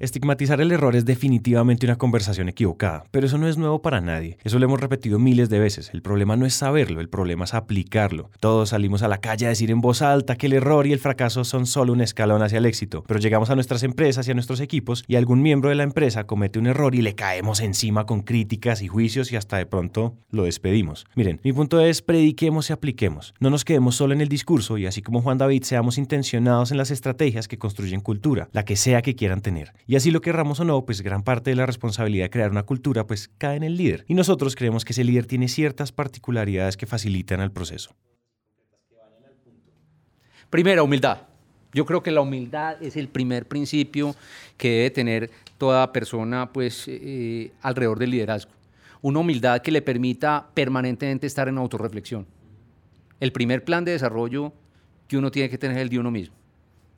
Estigmatizar 0.00 0.62
el 0.62 0.72
error 0.72 0.96
es 0.96 1.04
definitivamente 1.04 1.84
una 1.84 1.96
conversación 1.96 2.48
equivocada, 2.48 3.04
pero 3.10 3.26
eso 3.26 3.36
no 3.36 3.46
es 3.46 3.58
nuevo 3.58 3.82
para 3.82 4.00
nadie. 4.00 4.38
Eso 4.44 4.58
lo 4.58 4.64
hemos 4.64 4.80
repetido 4.80 5.18
miles 5.18 5.50
de 5.50 5.58
veces. 5.58 5.90
El 5.92 6.00
problema 6.00 6.36
no 6.36 6.46
es 6.46 6.54
saberlo, 6.54 7.02
el 7.02 7.10
problema 7.10 7.44
es 7.44 7.52
aplicarlo. 7.52 8.30
Todos 8.40 8.70
salimos 8.70 9.02
a 9.02 9.08
la 9.08 9.18
calle 9.18 9.44
a 9.44 9.50
decir 9.50 9.70
en 9.70 9.82
voz 9.82 10.00
alta 10.00 10.36
que 10.36 10.46
el 10.46 10.54
error 10.54 10.86
y 10.86 10.94
el 10.94 11.00
fracaso 11.00 11.44
son 11.44 11.66
solo 11.66 11.92
un 11.92 12.00
escalón 12.00 12.40
hacia 12.42 12.56
el 12.56 12.64
éxito, 12.64 13.04
pero 13.06 13.20
llegamos 13.20 13.50
a 13.50 13.56
nuestras 13.56 13.82
empresas 13.82 14.26
y 14.26 14.30
a 14.30 14.34
nuestros 14.34 14.60
equipos 14.60 15.04
y 15.06 15.16
algún 15.16 15.42
miembro 15.42 15.68
de 15.68 15.74
la 15.74 15.82
empresa 15.82 16.24
comete 16.24 16.58
un 16.58 16.68
error 16.68 16.94
y 16.94 17.02
le 17.02 17.14
caemos 17.14 17.60
encima 17.60 18.06
con 18.06 18.22
críticas 18.22 18.80
y 18.80 18.88
juicios 18.88 19.30
y 19.32 19.36
hasta 19.36 19.58
de 19.58 19.66
pronto 19.66 20.14
lo 20.30 20.44
despedimos. 20.44 21.04
Miren, 21.14 21.42
mi 21.44 21.52
punto 21.52 21.78
es 21.78 22.00
prediquemos 22.00 22.70
y 22.70 22.72
apliquemos. 22.72 23.34
No 23.38 23.50
nos 23.50 23.66
quedemos 23.66 23.96
solo 23.96 24.14
en 24.14 24.22
el 24.22 24.30
discurso 24.30 24.78
y 24.78 24.86
así 24.86 25.02
como 25.02 25.20
Juan 25.20 25.36
David 25.36 25.64
seamos 25.64 25.98
intencionados 25.98 26.70
en 26.70 26.78
las 26.78 26.90
estrategias 26.90 27.48
que 27.48 27.58
construyen 27.58 28.00
cultura, 28.00 28.48
la 28.52 28.64
que 28.64 28.76
sea 28.76 29.02
que 29.02 29.14
quieran 29.14 29.42
tener. 29.42 29.74
Y 29.90 29.96
así 29.96 30.12
lo 30.12 30.20
querramos 30.20 30.60
o 30.60 30.64
no, 30.64 30.86
pues 30.86 31.02
gran 31.02 31.24
parte 31.24 31.50
de 31.50 31.56
la 31.56 31.66
responsabilidad 31.66 32.26
de 32.26 32.30
crear 32.30 32.52
una 32.52 32.62
cultura 32.62 33.08
pues 33.08 33.28
cae 33.38 33.56
en 33.56 33.64
el 33.64 33.76
líder. 33.76 34.04
Y 34.06 34.14
nosotros 34.14 34.54
creemos 34.54 34.84
que 34.84 34.92
ese 34.92 35.02
líder 35.02 35.26
tiene 35.26 35.48
ciertas 35.48 35.90
particularidades 35.90 36.76
que 36.76 36.86
facilitan 36.86 37.40
el 37.40 37.50
proceso. 37.50 37.92
Primera, 40.48 40.84
humildad. 40.84 41.22
Yo 41.72 41.84
creo 41.86 42.04
que 42.04 42.12
la 42.12 42.20
humildad 42.20 42.80
es 42.80 42.96
el 42.96 43.08
primer 43.08 43.48
principio 43.48 44.14
que 44.56 44.68
debe 44.68 44.90
tener 44.90 45.30
toda 45.58 45.92
persona 45.92 46.52
pues, 46.52 46.84
eh, 46.86 47.50
alrededor 47.60 47.98
del 47.98 48.12
liderazgo. 48.12 48.52
Una 49.02 49.18
humildad 49.18 49.60
que 49.60 49.72
le 49.72 49.82
permita 49.82 50.50
permanentemente 50.54 51.26
estar 51.26 51.48
en 51.48 51.58
autorreflexión. 51.58 52.28
El 53.18 53.32
primer 53.32 53.64
plan 53.64 53.84
de 53.84 53.90
desarrollo 53.90 54.52
que 55.08 55.18
uno 55.18 55.32
tiene 55.32 55.50
que 55.50 55.58
tener 55.58 55.78
es 55.78 55.82
el 55.82 55.88
de 55.88 55.98
uno 55.98 56.12
mismo, 56.12 56.36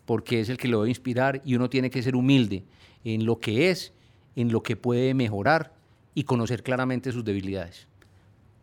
porque 0.05 0.41
es 0.41 0.49
el 0.49 0.57
que 0.57 0.69
lo 0.69 0.81
debe 0.81 0.91
inspirar 0.91 1.41
y 1.45 1.55
uno 1.55 1.71
tiene 1.71 1.91
que 1.91 2.03
ser 2.03 2.17
humilde 2.17 2.65
en 3.05 3.25
lo 3.25 3.39
que 3.39 3.71
es, 3.71 3.93
en 4.37 4.53
lo 4.53 4.63
que 4.63 4.77
puede 4.77 5.15
mejorar 5.15 5.73
y 6.15 6.25
conocer 6.25 6.63
claramente 6.63 7.13
sus 7.13 7.25
debilidades. 7.25 7.87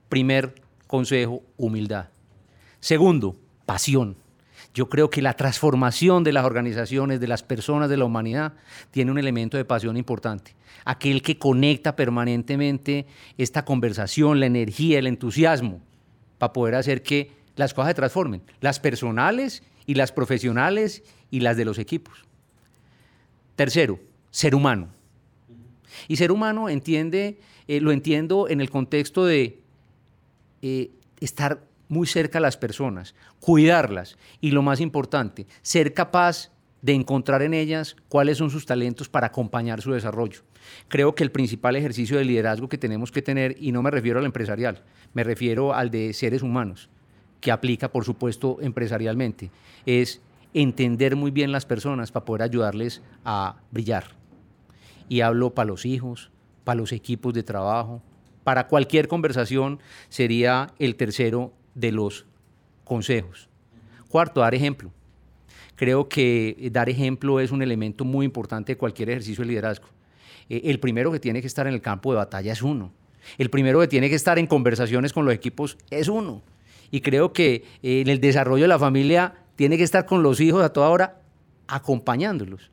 Primer 0.10 0.56
consejo, 0.88 1.44
humildad. 1.58 2.10
Segundo, 2.80 3.36
pasión. 3.66 4.18
Yo 4.74 4.90
creo 4.90 5.10
que 5.10 5.22
la 5.22 5.34
transformación 5.34 6.24
de 6.24 6.34
las 6.34 6.46
organizaciones, 6.46 7.20
de 7.20 7.28
las 7.28 7.44
personas, 7.44 7.90
de 7.90 7.98
la 7.98 8.06
humanidad, 8.06 8.54
tiene 8.92 9.12
un 9.12 9.18
elemento 9.18 9.58
de 9.58 9.66
pasión 9.66 9.98
importante. 9.98 10.56
Aquel 10.86 11.22
que 11.22 11.38
conecta 11.38 11.96
permanentemente 11.96 13.06
esta 13.38 13.66
conversación, 13.66 14.40
la 14.40 14.46
energía, 14.46 15.00
el 15.00 15.08
entusiasmo, 15.08 15.82
para 16.38 16.54
poder 16.54 16.76
hacer 16.76 17.04
que 17.04 17.32
las 17.56 17.74
cosas 17.74 17.90
se 17.90 17.96
transformen, 17.96 18.42
las 18.62 18.80
personales 18.80 19.64
y 19.86 19.96
las 19.96 20.12
profesionales 20.12 21.04
y 21.32 21.40
las 21.42 21.58
de 21.58 21.66
los 21.66 21.78
equipos. 21.80 22.26
Tercero, 23.56 24.00
ser 24.32 24.56
humano. 24.56 24.90
Y 26.08 26.18
ser 26.18 26.32
humano 26.32 26.70
entiende, 26.70 27.40
eh, 27.68 27.82
lo 27.82 27.92
entiendo 27.92 28.48
en 28.48 28.62
el 28.62 28.70
contexto 28.70 29.26
de 29.26 29.60
eh, 30.62 30.92
estar 31.20 31.64
muy 31.88 32.08
cerca 32.08 32.38
a 32.38 32.42
las 32.42 32.56
personas, 32.56 33.16
cuidarlas 33.40 34.18
y 34.40 34.52
lo 34.52 34.62
más 34.62 34.80
importante, 34.80 35.48
ser 35.62 35.94
capaz 35.94 36.52
de 36.82 36.94
encontrar 36.94 37.42
en 37.42 37.54
ellas 37.54 37.96
cuáles 38.08 38.38
son 38.38 38.50
sus 38.50 38.66
talentos 38.66 39.10
para 39.10 39.28
acompañar 39.28 39.82
su 39.82 39.92
desarrollo. 39.92 40.42
Creo 40.88 41.16
que 41.16 41.24
el 41.24 41.32
principal 41.32 41.76
ejercicio 41.76 42.18
de 42.18 42.26
liderazgo 42.26 42.70
que 42.70 42.78
tenemos 42.78 43.12
que 43.12 43.22
tener, 43.22 43.56
y 43.60 43.72
no 43.72 43.82
me 43.82 43.92
refiero 43.92 44.20
al 44.20 44.26
empresarial, 44.26 44.84
me 45.14 45.24
refiero 45.24 45.74
al 45.74 45.90
de 45.92 46.14
seres 46.14 46.42
humanos, 46.42 46.90
que 47.42 47.52
aplica 47.52 47.92
por 47.92 48.06
supuesto 48.06 48.58
empresarialmente, 48.62 49.52
es 49.86 50.22
entender 50.54 51.16
muy 51.16 51.32
bien 51.32 51.52
las 51.52 51.66
personas 51.66 52.12
para 52.12 52.26
poder 52.26 52.44
ayudarles 52.44 53.02
a 53.24 53.58
brillar. 53.72 54.06
Y 55.08 55.22
hablo 55.22 55.54
para 55.54 55.68
los 55.68 55.86
hijos, 55.86 56.32
para 56.64 56.80
los 56.80 56.92
equipos 56.92 57.34
de 57.34 57.44
trabajo, 57.44 58.02
para 58.44 58.68
cualquier 58.68 59.08
conversación 59.08 59.80
sería 60.10 60.74
el 60.80 60.96
tercero 60.96 61.54
de 61.76 61.92
los 61.92 62.26
consejos. 62.84 63.50
Cuarto, 64.08 64.42
dar 64.42 64.56
ejemplo. 64.56 64.92
Creo 65.76 66.10
que 66.10 66.70
dar 66.72 66.90
ejemplo 66.90 67.40
es 67.40 67.52
un 67.52 67.62
elemento 67.62 68.04
muy 68.06 68.26
importante 68.26 68.74
de 68.74 68.78
cualquier 68.78 69.12
ejercicio 69.12 69.44
de 69.44 69.50
liderazgo. 69.50 69.88
Eh, 70.50 70.62
el 70.66 70.80
primero 70.80 71.12
que 71.12 71.20
tiene 71.20 71.42
que 71.42 71.48
estar 71.48 71.68
en 71.68 71.74
el 71.74 71.82
campo 71.82 72.12
de 72.12 72.18
batalla 72.18 72.52
es 72.52 72.62
uno. 72.62 72.92
El 73.38 73.50
primero 73.50 73.80
que 73.80 73.88
tiene 73.88 74.10
que 74.10 74.16
estar 74.16 74.40
en 74.40 74.48
conversaciones 74.48 75.14
con 75.14 75.26
los 75.26 75.34
equipos 75.34 75.78
es 75.90 76.08
uno. 76.08 76.42
Y 76.92 77.02
creo 77.02 77.34
que 77.34 77.64
eh, 77.84 78.02
en 78.02 78.08
el 78.08 78.20
desarrollo 78.20 78.64
de 78.64 78.70
la 78.70 78.80
familia 78.80 79.36
tiene 79.60 79.76
que 79.76 79.84
estar 79.84 80.06
con 80.06 80.24
los 80.24 80.40
hijos 80.40 80.64
a 80.64 80.72
toda 80.72 80.88
hora 80.88 81.20
acompañándolos. 81.68 82.72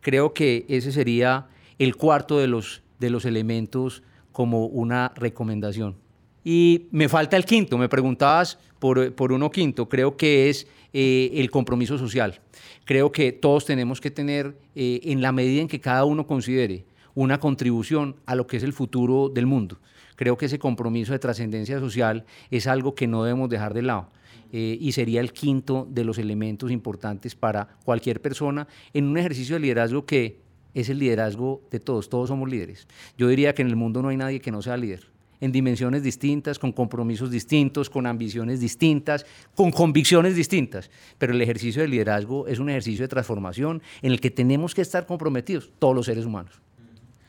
Creo 0.00 0.34
que 0.34 0.66
ese 0.68 0.90
sería 0.90 1.46
el 1.78 1.94
cuarto 1.94 2.40
de 2.40 2.48
los, 2.48 2.82
de 2.98 3.08
los 3.08 3.24
elementos 3.24 4.02
como 4.32 4.66
una 4.66 5.12
recomendación. 5.14 5.94
Y 6.42 6.88
me 6.90 7.08
falta 7.08 7.36
el 7.36 7.44
quinto, 7.44 7.78
me 7.78 7.88
preguntabas 7.88 8.58
por, 8.80 9.14
por 9.14 9.30
uno 9.30 9.48
quinto, 9.52 9.88
creo 9.88 10.16
que 10.16 10.50
es 10.50 10.66
eh, 10.92 11.30
el 11.34 11.52
compromiso 11.52 11.98
social. 11.98 12.40
Creo 12.84 13.12
que 13.12 13.30
todos 13.30 13.64
tenemos 13.64 14.00
que 14.00 14.10
tener, 14.10 14.58
eh, 14.74 15.02
en 15.04 15.22
la 15.22 15.30
medida 15.30 15.62
en 15.62 15.68
que 15.68 15.78
cada 15.78 16.04
uno 16.04 16.26
considere 16.26 16.84
una 17.14 17.38
contribución 17.38 18.16
a 18.26 18.34
lo 18.34 18.48
que 18.48 18.56
es 18.56 18.64
el 18.64 18.72
futuro 18.72 19.28
del 19.28 19.46
mundo. 19.46 19.78
Creo 20.16 20.36
que 20.36 20.46
ese 20.46 20.58
compromiso 20.58 21.12
de 21.12 21.20
trascendencia 21.20 21.78
social 21.78 22.24
es 22.50 22.66
algo 22.66 22.96
que 22.96 23.06
no 23.06 23.22
debemos 23.22 23.48
dejar 23.50 23.72
de 23.72 23.82
lado. 23.82 24.10
Eh, 24.52 24.78
y 24.80 24.92
sería 24.92 25.20
el 25.20 25.32
quinto 25.32 25.86
de 25.90 26.04
los 26.04 26.18
elementos 26.18 26.70
importantes 26.70 27.34
para 27.34 27.68
cualquier 27.84 28.20
persona 28.20 28.66
en 28.92 29.06
un 29.06 29.18
ejercicio 29.18 29.56
de 29.56 29.60
liderazgo 29.60 30.06
que 30.06 30.40
es 30.74 30.88
el 30.88 30.98
liderazgo 30.98 31.62
de 31.70 31.80
todos, 31.80 32.08
todos 32.08 32.28
somos 32.28 32.48
líderes. 32.48 32.86
Yo 33.16 33.28
diría 33.28 33.54
que 33.54 33.62
en 33.62 33.68
el 33.68 33.76
mundo 33.76 34.02
no 34.02 34.08
hay 34.08 34.16
nadie 34.16 34.40
que 34.40 34.50
no 34.50 34.62
sea 34.62 34.76
líder 34.76 35.14
en 35.40 35.52
dimensiones 35.52 36.02
distintas, 36.02 36.58
con 36.58 36.72
compromisos 36.72 37.30
distintos, 37.30 37.90
con 37.90 38.06
ambiciones 38.06 38.60
distintas, 38.60 39.26
con 39.54 39.70
convicciones 39.70 40.36
distintas. 40.36 40.90
Pero 41.18 41.34
el 41.34 41.42
ejercicio 41.42 41.82
de 41.82 41.88
liderazgo 41.88 42.46
es 42.48 42.58
un 42.60 42.70
ejercicio 42.70 43.04
de 43.04 43.08
transformación 43.08 43.82
en 44.00 44.12
el 44.12 44.20
que 44.20 44.30
tenemos 44.30 44.74
que 44.74 44.80
estar 44.80 45.04
comprometidos 45.04 45.70
todos 45.78 45.94
los 45.94 46.06
seres 46.06 46.24
humanos. 46.24 46.60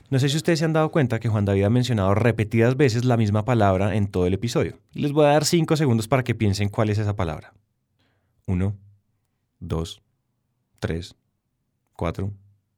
No 0.09 0.19
sé 0.19 0.29
si 0.29 0.37
ustedes 0.37 0.59
se 0.59 0.65
han 0.65 0.73
dado 0.73 0.91
cuenta 0.91 1.19
que 1.19 1.29
Juan 1.29 1.45
David 1.45 1.63
ha 1.63 1.69
mencionado 1.69 2.13
repetidas 2.13 2.77
veces 2.77 3.05
la 3.05 3.17
misma 3.17 3.43
palabra 3.43 3.95
en 3.95 4.07
todo 4.07 4.27
el 4.27 4.35
episodio. 4.35 4.77
Les 4.93 5.11
voy 5.11 5.25
a 5.25 5.29
dar 5.29 5.45
cinco 5.45 5.75
segundos 5.75 6.07
para 6.07 6.23
que 6.23 6.35
piensen 6.35 6.69
cuál 6.69 6.89
es 6.89 6.99
esa 6.99 7.15
palabra. 7.15 7.53
Uno, 8.45 8.75
dos, 9.59 10.03
tres, 10.79 11.15
cuatro, 11.93 12.31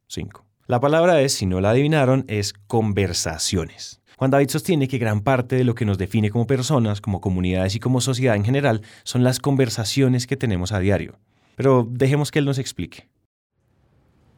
cinco. 0.08 0.46
La 0.68 0.80
palabra 0.80 1.22
es, 1.22 1.34
si 1.34 1.46
no 1.46 1.60
la 1.60 1.72
adivinaron, 1.72 2.24
es 2.30 2.54
conversaciones. 2.54 4.02
Juan 4.18 4.32
David 4.32 4.50
sostiene 4.50 4.88
que 4.88 4.98
gran 4.98 5.22
parte 5.22 5.58
de 5.58 5.63
lo 5.66 5.76
que 5.76 5.86
nos 5.86 5.98
define 5.98 6.32
como 6.32 6.48
personas, 6.48 7.02
como 7.02 7.20
comunidades 7.20 7.76
y 7.76 7.80
como 7.80 8.00
sociedad 8.00 8.36
en 8.36 8.46
general 8.46 8.82
son 9.04 9.24
las 9.24 9.40
conversaciones 9.40 10.28
que 10.28 10.38
tenemos 10.38 10.72
a 10.72 10.80
diario. 10.80 11.20
Pero 11.56 11.88
dejemos 11.90 12.32
que 12.32 12.40
él 12.40 12.46
nos 12.46 12.58
explique. 12.58 13.08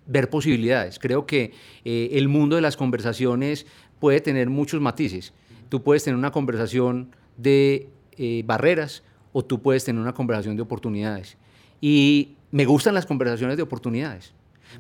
Ver 0.10 0.30
posibilidades. 0.30 1.00
Creo 1.00 1.26
que 1.26 1.54
eh, 1.86 2.10
el 2.13 2.28
mundo 2.28 2.58
de 2.58 2.62
las 2.62 2.76
conversaciones 2.76 3.65
puede 4.00 4.19
tener 4.19 4.50
muchos 4.50 4.82
matices. 4.82 5.34
Tú 5.69 5.84
puedes 5.84 6.04
tener 6.04 6.17
una 6.17 6.32
conversación 6.32 7.15
de 7.38 7.88
eh, 8.17 8.43
barreras 8.45 9.04
o 9.32 9.45
tú 9.45 9.62
puedes 9.62 9.86
tener 9.86 10.02
una 10.02 10.13
conversación 10.13 10.56
de 10.58 10.62
oportunidades. 10.62 11.38
Y 11.80 12.36
me 12.52 12.65
gustan 12.65 12.93
las 12.93 13.06
conversaciones 13.06 13.56
de 13.56 13.63
oportunidades. 13.63 14.34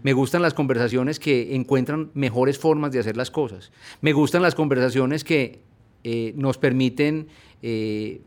Me 0.03 0.13
gustan 0.13 0.41
las 0.41 0.53
conversaciones 0.53 1.19
que 1.19 1.55
encuentran 1.55 2.11
mejores 2.13 2.59
formas 2.59 2.91
de 2.91 2.99
hacer 2.99 3.17
las 3.17 3.31
cosas. 3.31 3.71
Me 4.01 4.13
gustan 4.13 4.41
las 4.41 4.55
conversaciones 4.55 5.23
que 5.23 5.61
eh, 6.03 6.33
nos 6.35 6.57
permiten 6.57 7.27
eh, 7.61 8.21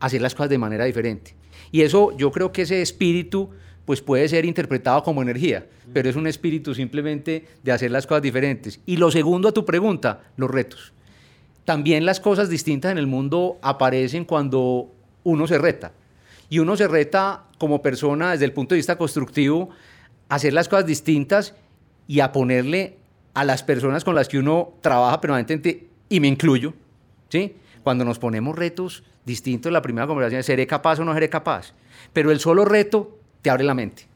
hacer 0.00 0.22
las 0.22 0.34
cosas 0.34 0.50
de 0.50 0.58
manera 0.58 0.84
diferente. 0.84 1.34
Y 1.70 1.82
eso, 1.82 2.16
yo 2.16 2.30
creo 2.30 2.52
que 2.52 2.62
ese 2.62 2.82
espíritu 2.82 3.50
pues 3.84 4.00
puede 4.00 4.28
ser 4.28 4.44
interpretado 4.44 5.02
como 5.02 5.22
energía, 5.22 5.66
pero 5.92 6.08
es 6.08 6.16
un 6.16 6.26
espíritu 6.26 6.74
simplemente 6.74 7.46
de 7.62 7.72
hacer 7.72 7.90
las 7.90 8.06
cosas 8.06 8.22
diferentes. 8.22 8.80
Y 8.86 8.96
lo 8.96 9.10
segundo 9.10 9.48
a 9.48 9.52
tu 9.52 9.64
pregunta, 9.64 10.22
los 10.36 10.50
retos. 10.50 10.92
También 11.64 12.06
las 12.06 12.20
cosas 12.20 12.48
distintas 12.48 12.92
en 12.92 12.98
el 12.98 13.06
mundo 13.06 13.58
aparecen 13.62 14.24
cuando 14.24 14.92
uno 15.24 15.46
se 15.46 15.58
reta. 15.58 15.92
Y 16.48 16.58
uno 16.58 16.76
se 16.76 16.88
reta 16.88 17.44
como 17.58 17.82
persona 17.82 18.32
desde 18.32 18.44
el 18.44 18.52
punto 18.52 18.74
de 18.74 18.78
vista 18.78 18.98
constructivo 18.98 19.70
hacer 20.28 20.52
las 20.52 20.68
cosas 20.68 20.86
distintas 20.86 21.54
y 22.06 22.20
a 22.20 22.32
ponerle 22.32 22.96
a 23.34 23.44
las 23.44 23.62
personas 23.62 24.04
con 24.04 24.14
las 24.14 24.28
que 24.28 24.38
uno 24.38 24.74
trabaja 24.80 25.20
permanentemente, 25.20 25.88
y 26.08 26.20
me 26.20 26.28
incluyo, 26.28 26.74
¿sí? 27.28 27.56
Cuando 27.82 28.04
nos 28.04 28.18
ponemos 28.18 28.56
retos 28.56 29.04
distintos, 29.24 29.72
la 29.72 29.82
primera 29.82 30.06
conversación 30.06 30.40
es, 30.40 30.46
¿seré 30.46 30.66
capaz 30.66 31.00
o 31.00 31.04
no 31.04 31.14
seré 31.14 31.28
capaz? 31.30 31.72
Pero 32.12 32.30
el 32.30 32.40
solo 32.40 32.64
reto 32.64 33.18
te 33.42 33.50
abre 33.50 33.64
la 33.64 33.74
mente. 33.74 34.06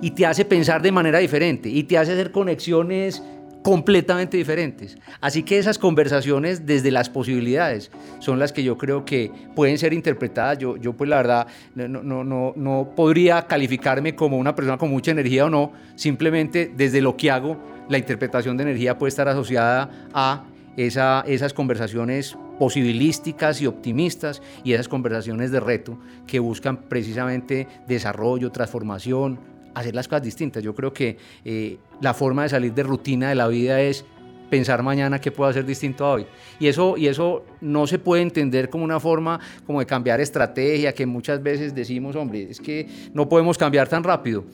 Y 0.00 0.10
te 0.10 0.26
hace 0.26 0.44
pensar 0.44 0.82
de 0.82 0.92
manera 0.92 1.18
diferente, 1.18 1.68
y 1.68 1.84
te 1.84 1.98
hace 1.98 2.12
hacer 2.12 2.30
conexiones 2.30 3.22
completamente 3.64 4.36
diferentes. 4.36 4.98
Así 5.22 5.42
que 5.42 5.58
esas 5.58 5.78
conversaciones 5.78 6.66
desde 6.66 6.90
las 6.90 7.08
posibilidades 7.08 7.90
son 8.18 8.38
las 8.38 8.52
que 8.52 8.62
yo 8.62 8.76
creo 8.76 9.06
que 9.06 9.32
pueden 9.56 9.78
ser 9.78 9.94
interpretadas. 9.94 10.58
Yo, 10.58 10.76
yo 10.76 10.92
pues 10.92 11.08
la 11.08 11.16
verdad 11.16 11.46
no, 11.74 11.88
no, 11.88 12.22
no, 12.22 12.52
no 12.54 12.92
podría 12.94 13.46
calificarme 13.46 14.14
como 14.14 14.36
una 14.36 14.54
persona 14.54 14.76
con 14.76 14.90
mucha 14.90 15.12
energía 15.12 15.46
o 15.46 15.50
no, 15.50 15.72
simplemente 15.94 16.70
desde 16.76 17.00
lo 17.00 17.16
que 17.16 17.30
hago, 17.30 17.56
la 17.88 17.96
interpretación 17.96 18.58
de 18.58 18.64
energía 18.64 18.98
puede 18.98 19.08
estar 19.08 19.28
asociada 19.28 19.90
a 20.12 20.44
esa, 20.76 21.24
esas 21.26 21.54
conversaciones 21.54 22.36
posibilísticas 22.58 23.60
y 23.60 23.66
optimistas 23.66 24.42
y 24.62 24.72
esas 24.72 24.88
conversaciones 24.88 25.50
de 25.50 25.60
reto 25.60 25.98
que 26.26 26.38
buscan 26.38 26.76
precisamente 26.88 27.66
desarrollo, 27.86 28.50
transformación, 28.50 29.38
hacer 29.74 29.94
las 29.94 30.08
cosas 30.08 30.22
distintas. 30.22 30.62
Yo 30.62 30.74
creo 30.74 30.92
que 30.92 31.18
eh, 31.44 31.78
la 32.00 32.14
forma 32.14 32.44
de 32.44 32.48
salir 32.48 32.72
de 32.72 32.82
rutina 32.82 33.28
de 33.28 33.34
la 33.34 33.48
vida 33.48 33.80
es 33.80 34.04
pensar 34.48 34.82
mañana 34.82 35.20
qué 35.20 35.32
puedo 35.32 35.50
hacer 35.50 35.66
distinto 35.66 36.04
a 36.04 36.12
hoy. 36.12 36.26
Y 36.60 36.68
eso, 36.68 36.96
y 36.96 37.08
eso 37.08 37.44
no 37.60 37.86
se 37.86 37.98
puede 37.98 38.22
entender 38.22 38.70
como 38.70 38.84
una 38.84 39.00
forma 39.00 39.40
como 39.66 39.80
de 39.80 39.86
cambiar 39.86 40.20
estrategia, 40.20 40.94
que 40.94 41.06
muchas 41.06 41.42
veces 41.42 41.74
decimos, 41.74 42.14
hombre, 42.14 42.48
es 42.50 42.60
que 42.60 42.86
no 43.12 43.28
podemos 43.28 43.58
cambiar 43.58 43.88
tan 43.88 44.04
rápido. 44.04 44.44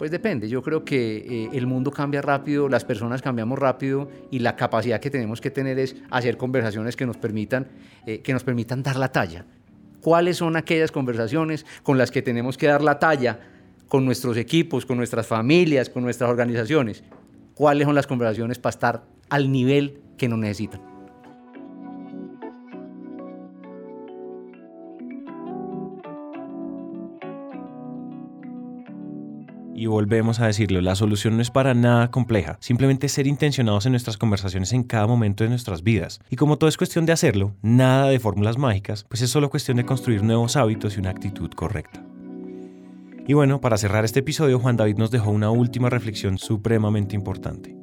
Pues 0.00 0.10
depende, 0.10 0.48
yo 0.48 0.62
creo 0.62 0.82
que 0.82 1.18
eh, 1.18 1.50
el 1.52 1.66
mundo 1.66 1.90
cambia 1.90 2.22
rápido, 2.22 2.70
las 2.70 2.86
personas 2.86 3.20
cambiamos 3.20 3.58
rápido 3.58 4.08
y 4.30 4.38
la 4.38 4.56
capacidad 4.56 4.98
que 4.98 5.10
tenemos 5.10 5.42
que 5.42 5.50
tener 5.50 5.78
es 5.78 5.94
hacer 6.10 6.38
conversaciones 6.38 6.96
que 6.96 7.04
nos 7.04 7.18
permitan, 7.18 7.68
eh, 8.06 8.20
que 8.22 8.32
nos 8.32 8.42
permitan 8.42 8.82
dar 8.82 8.96
la 8.96 9.12
talla. 9.12 9.44
¿Cuáles 10.00 10.38
son 10.38 10.56
aquellas 10.56 10.90
conversaciones 10.90 11.66
con 11.82 11.98
las 11.98 12.10
que 12.10 12.22
tenemos 12.22 12.56
que 12.56 12.68
dar 12.68 12.80
la 12.80 12.98
talla 12.98 13.40
con 13.88 14.06
nuestros 14.06 14.38
equipos, 14.38 14.86
con 14.86 14.96
nuestras 14.96 15.26
familias, 15.26 15.90
con 15.90 16.02
nuestras 16.02 16.30
organizaciones, 16.30 17.04
cuáles 17.52 17.84
son 17.84 17.94
las 17.94 18.06
conversaciones 18.06 18.58
para 18.58 18.70
estar 18.70 19.04
al 19.28 19.52
nivel 19.52 20.00
que 20.16 20.30
nos 20.30 20.38
necesitan. 20.38 20.80
Y 29.80 29.86
volvemos 29.86 30.40
a 30.40 30.46
decirlo, 30.46 30.82
la 30.82 30.94
solución 30.94 31.36
no 31.36 31.42
es 31.42 31.50
para 31.50 31.72
nada 31.72 32.10
compleja, 32.10 32.58
simplemente 32.60 33.08
ser 33.08 33.26
intencionados 33.26 33.86
en 33.86 33.92
nuestras 33.92 34.18
conversaciones 34.18 34.74
en 34.74 34.82
cada 34.82 35.06
momento 35.06 35.42
de 35.42 35.48
nuestras 35.48 35.82
vidas. 35.82 36.20
Y 36.28 36.36
como 36.36 36.58
todo 36.58 36.68
es 36.68 36.76
cuestión 36.76 37.06
de 37.06 37.12
hacerlo, 37.12 37.54
nada 37.62 38.10
de 38.10 38.20
fórmulas 38.20 38.58
mágicas, 38.58 39.06
pues 39.08 39.22
es 39.22 39.30
solo 39.30 39.48
cuestión 39.48 39.78
de 39.78 39.86
construir 39.86 40.22
nuevos 40.22 40.56
hábitos 40.56 40.94
y 40.94 41.00
una 41.00 41.08
actitud 41.08 41.48
correcta. 41.52 42.04
Y 43.26 43.32
bueno, 43.32 43.62
para 43.62 43.78
cerrar 43.78 44.04
este 44.04 44.20
episodio, 44.20 44.58
Juan 44.58 44.76
David 44.76 44.98
nos 44.98 45.10
dejó 45.10 45.30
una 45.30 45.50
última 45.50 45.88
reflexión 45.88 46.36
supremamente 46.36 47.16
importante. 47.16 47.74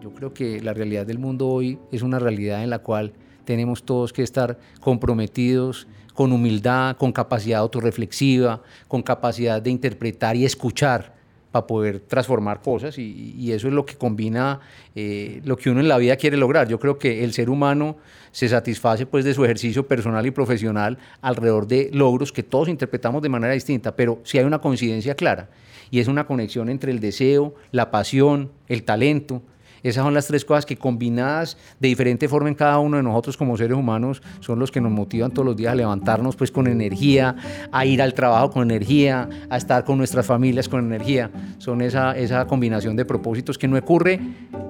Yo 0.00 0.14
creo 0.14 0.32
que 0.32 0.60
la 0.60 0.72
realidad 0.72 1.04
del 1.04 1.18
mundo 1.18 1.48
hoy 1.48 1.80
es 1.90 2.02
una 2.02 2.20
realidad 2.20 2.62
en 2.62 2.70
la 2.70 2.78
cual 2.78 3.14
tenemos 3.44 3.82
todos 3.82 4.12
que 4.12 4.22
estar 4.22 4.56
comprometidos 4.80 5.88
con 6.20 6.32
humildad, 6.32 6.98
con 6.98 7.12
capacidad 7.12 7.60
autorreflexiva, 7.60 8.60
con 8.88 9.00
capacidad 9.00 9.62
de 9.62 9.70
interpretar 9.70 10.36
y 10.36 10.44
escuchar 10.44 11.14
para 11.50 11.66
poder 11.66 12.00
transformar 12.00 12.60
cosas 12.60 12.98
y, 12.98 13.50
eso 13.50 13.68
es 13.68 13.72
lo 13.72 13.86
que 13.86 13.94
combina 13.94 14.60
eh, 14.94 15.40
lo 15.46 15.56
que 15.56 15.70
uno 15.70 15.80
en 15.80 15.88
la 15.88 15.96
vida 15.96 16.16
quiere 16.16 16.36
lograr. 16.36 16.68
Yo 16.68 16.78
creo 16.78 16.98
que 16.98 17.24
el 17.24 17.32
ser 17.32 17.48
humano 17.48 17.96
se 18.32 18.50
satisface 18.50 19.06
pues 19.06 19.24
de 19.24 19.32
su 19.32 19.46
ejercicio 19.46 19.88
personal 19.88 20.26
y 20.26 20.30
profesional 20.30 20.98
alrededor 21.22 21.66
de 21.66 21.88
logros 21.90 22.32
que 22.32 22.42
todos 22.42 22.68
interpretamos 22.68 23.22
de 23.22 23.30
manera 23.30 23.54
distinta, 23.54 23.96
pero 23.96 24.20
si 24.22 24.36
hay 24.36 24.44
una 24.44 24.58
coincidencia 24.58 25.14
clara 25.14 25.48
y 25.90 26.00
es 26.00 26.06
una 26.06 26.26
conexión 26.26 26.68
entre 26.68 26.92
el 26.92 27.00
deseo, 27.00 27.54
la 27.72 27.90
pasión, 27.90 28.50
el 28.68 28.82
talento, 28.82 29.40
esas 29.82 30.04
son 30.04 30.14
las 30.14 30.26
tres 30.26 30.44
cosas 30.44 30.66
que 30.66 30.76
combinadas 30.76 31.56
de 31.78 31.88
diferente 31.88 32.28
forma 32.28 32.48
en 32.48 32.54
cada 32.54 32.78
uno 32.78 32.96
de 32.96 33.02
nosotros 33.02 33.36
como 33.36 33.56
seres 33.56 33.76
humanos 33.76 34.22
son 34.40 34.58
los 34.58 34.70
que 34.70 34.80
nos 34.80 34.92
motivan 34.92 35.30
todos 35.30 35.46
los 35.46 35.56
días 35.56 35.72
a 35.72 35.74
levantarnos 35.74 36.36
pues 36.36 36.50
con 36.50 36.66
energía, 36.66 37.36
a 37.72 37.86
ir 37.86 38.02
al 38.02 38.14
trabajo 38.14 38.50
con 38.50 38.70
energía, 38.70 39.28
a 39.48 39.56
estar 39.56 39.84
con 39.84 39.98
nuestras 39.98 40.26
familias 40.26 40.68
con 40.68 40.84
energía. 40.84 41.30
Son 41.58 41.80
esa, 41.82 42.16
esa 42.16 42.46
combinación 42.46 42.96
de 42.96 43.04
propósitos 43.04 43.58
que 43.58 43.68
no 43.68 43.76
ocurre 43.76 44.20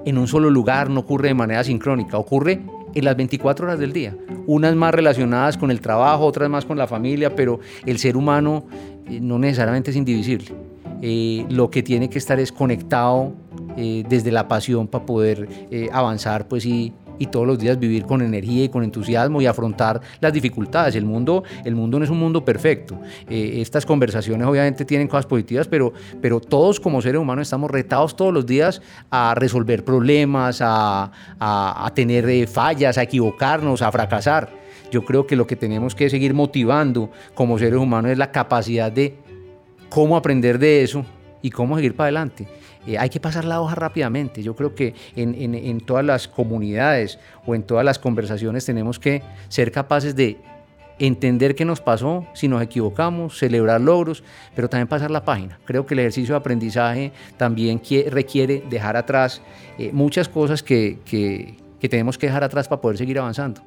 en 0.05 0.17
un 0.17 0.27
solo 0.27 0.49
lugar, 0.49 0.89
no 0.89 1.01
ocurre 1.01 1.29
de 1.29 1.33
manera 1.33 1.63
sincrónica, 1.63 2.17
ocurre 2.17 2.61
en 2.93 3.05
las 3.05 3.15
24 3.15 3.65
horas 3.65 3.79
del 3.79 3.93
día. 3.93 4.15
Unas 4.47 4.75
más 4.75 4.93
relacionadas 4.93 5.57
con 5.57 5.71
el 5.71 5.81
trabajo, 5.81 6.25
otras 6.25 6.49
más 6.49 6.65
con 6.65 6.77
la 6.77 6.87
familia, 6.87 7.35
pero 7.35 7.59
el 7.85 7.99
ser 7.99 8.17
humano 8.17 8.65
eh, 9.07 9.19
no 9.21 9.39
necesariamente 9.39 9.91
es 9.91 9.97
indivisible. 9.97 10.70
Eh, 11.01 11.45
lo 11.49 11.71
que 11.71 11.81
tiene 11.81 12.09
que 12.09 12.19
estar 12.19 12.39
es 12.39 12.51
conectado 12.51 13.33
eh, 13.75 14.03
desde 14.07 14.31
la 14.31 14.47
pasión 14.47 14.87
para 14.87 15.05
poder 15.05 15.47
eh, 15.71 15.89
avanzar 15.91 16.47
pues 16.47 16.63
y, 16.65 16.93
y, 17.17 17.25
todos 17.27 17.47
los 17.47 17.57
días 17.57 17.79
vivir 17.79 18.05
con 18.05 18.21
energía 18.21 18.65
y 18.65 18.69
con 18.69 18.83
entusiasmo 18.83 19.41
y 19.41 19.47
afrontar 19.47 20.01
las 20.19 20.31
dificultades. 20.31 20.95
El 20.95 21.05
mundo, 21.05 21.43
el 21.65 21.75
mundo 21.75 21.97
no 21.97 22.05
es 22.05 22.11
un 22.11 22.19
mundo 22.19 22.45
perfecto. 22.45 22.99
estas 23.27 23.85
conversaciones 23.85 24.45
obviamente 24.45 24.85
tienen 24.85 25.07
cosas 25.07 25.25
positivas, 25.25 25.67
pero, 25.67 25.91
pero 26.21 26.39
todos 26.39 26.79
como 26.79 27.01
seres 27.01 27.19
humanos 27.19 27.47
estamos 27.47 27.71
retados 27.71 28.15
todos 28.15 28.33
los 28.33 28.45
días 28.45 28.81
a 29.09 29.33
resolver 29.35 29.83
problemas, 29.83 30.61
a, 30.61 31.11
a, 31.39 31.85
a 31.85 31.93
tener 31.95 32.47
fallas, 32.47 32.97
a 32.97 33.03
equivocarnos, 33.03 33.81
a 33.81 33.91
fracasar. 33.91 34.61
Yo 34.91 35.05
creo 35.05 35.25
que 35.25 35.37
lo 35.37 35.47
que 35.47 35.55
tenemos 35.55 35.95
que 35.95 36.09
seguir 36.09 36.33
motivando 36.33 37.09
como 37.33 37.57
seres 37.57 37.79
humanos 37.79 38.11
es 38.11 38.17
la 38.17 38.31
capacidad 38.31 38.91
de 38.91 39.15
cómo 39.91 40.15
aprender 40.15 40.57
de 40.57 40.83
eso 40.83 41.05
y 41.41 41.51
cómo 41.51 41.75
seguir 41.75 41.95
para 41.95 42.05
adelante. 42.05 42.47
Eh, 42.87 42.97
hay 42.97 43.09
que 43.09 43.19
pasar 43.19 43.43
la 43.43 43.61
hoja 43.61 43.75
rápidamente. 43.75 44.41
Yo 44.41 44.55
creo 44.55 44.73
que 44.73 44.95
en, 45.15 45.35
en, 45.53 45.81
todas 45.81 46.03
las 46.03 46.27
comunidades 46.27 47.19
o 47.45 47.53
en 47.53 47.63
todas 47.63 47.83
las 47.83 47.99
conversaciones 47.99 48.65
tenemos 48.65 48.97
que 48.99 49.21
ser 49.49 49.71
capaces 49.71 50.15
de 50.15 50.37
entender 50.97 51.55
qué 51.55 51.65
nos 51.65 51.81
pasó, 51.81 52.25
si 52.33 52.47
nos 52.47 52.61
equivocamos, 52.61 53.37
celebrar 53.37 53.81
logros, 53.81 54.23
pero 54.55 54.69
también 54.69 54.87
pasar 54.87 55.11
la 55.11 55.25
página. 55.25 55.59
Creo 55.65 55.85
que 55.85 55.93
el 55.93 55.99
ejercicio 55.99 56.35
de 56.35 56.39
aprendizaje 56.39 57.11
también 57.37 57.81
requiere 58.09 58.63
dejar 58.69 58.95
atrás 58.95 59.41
eh, 59.77 59.89
muchas 59.91 60.29
cosas 60.29 60.63
que, 60.63 60.99
que, 61.03 61.57
que 61.79 61.89
tenemos 61.89 62.17
que 62.17 62.27
dejar 62.27 62.45
atrás 62.45 62.67
para 62.67 62.81
poder 62.81 62.97
seguir 62.97 63.19
avanzando. 63.19 63.61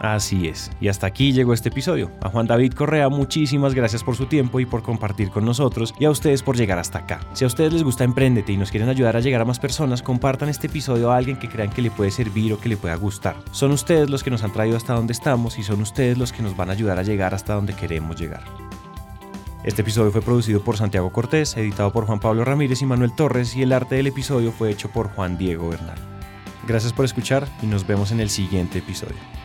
Así 0.00 0.48
es, 0.48 0.70
y 0.80 0.88
hasta 0.88 1.06
aquí 1.06 1.32
llegó 1.32 1.52
este 1.52 1.68
episodio. 1.68 2.10
A 2.22 2.30
Juan 2.30 2.46
David 2.46 2.72
Correa 2.72 3.10
muchísimas 3.10 3.74
gracias 3.74 4.02
por 4.02 4.16
su 4.16 4.24
tiempo 4.24 4.58
y 4.58 4.64
por 4.64 4.82
compartir 4.82 5.28
con 5.28 5.44
nosotros 5.44 5.94
y 5.98 6.06
a 6.06 6.10
ustedes 6.10 6.42
por 6.42 6.56
llegar 6.56 6.78
hasta 6.78 7.00
acá. 7.00 7.20
Si 7.34 7.44
a 7.44 7.46
ustedes 7.46 7.74
les 7.74 7.84
gusta 7.84 8.04
Emprendete 8.04 8.50
y 8.50 8.56
nos 8.56 8.70
quieren 8.70 8.88
ayudar 8.88 9.16
a 9.16 9.20
llegar 9.20 9.42
a 9.42 9.44
más 9.44 9.58
personas, 9.58 10.02
compartan 10.02 10.48
este 10.48 10.68
episodio 10.68 11.10
a 11.10 11.18
alguien 11.18 11.38
que 11.38 11.50
crean 11.50 11.68
que 11.68 11.82
le 11.82 11.90
puede 11.90 12.10
servir 12.10 12.50
o 12.54 12.58
que 12.58 12.70
le 12.70 12.78
pueda 12.78 12.94
gustar. 12.94 13.36
Son 13.50 13.72
ustedes 13.72 14.08
los 14.08 14.24
que 14.24 14.30
nos 14.30 14.42
han 14.42 14.54
traído 14.54 14.78
hasta 14.78 14.94
donde 14.94 15.12
estamos 15.12 15.58
y 15.58 15.62
son 15.62 15.82
ustedes 15.82 16.16
los 16.16 16.32
que 16.32 16.42
nos 16.42 16.56
van 16.56 16.70
a 16.70 16.72
ayudar 16.72 16.98
a 16.98 17.02
llegar 17.02 17.34
hasta 17.34 17.52
donde 17.52 17.74
queremos 17.74 18.18
llegar. 18.18 18.42
Este 19.64 19.82
episodio 19.82 20.10
fue 20.10 20.22
producido 20.22 20.62
por 20.62 20.78
Santiago 20.78 21.12
Cortés, 21.12 21.58
editado 21.58 21.92
por 21.92 22.06
Juan 22.06 22.20
Pablo 22.20 22.46
Ramírez 22.46 22.80
y 22.80 22.86
Manuel 22.86 23.14
Torres 23.14 23.54
y 23.54 23.60
el 23.60 23.74
arte 23.74 23.96
del 23.96 24.06
episodio 24.06 24.50
fue 24.50 24.70
hecho 24.70 24.88
por 24.90 25.10
Juan 25.10 25.36
Diego 25.36 25.68
Bernal. 25.68 25.98
Gracias 26.66 26.94
por 26.94 27.04
escuchar 27.04 27.46
y 27.60 27.66
nos 27.66 27.86
vemos 27.86 28.12
en 28.12 28.20
el 28.20 28.30
siguiente 28.30 28.78
episodio. 28.78 29.39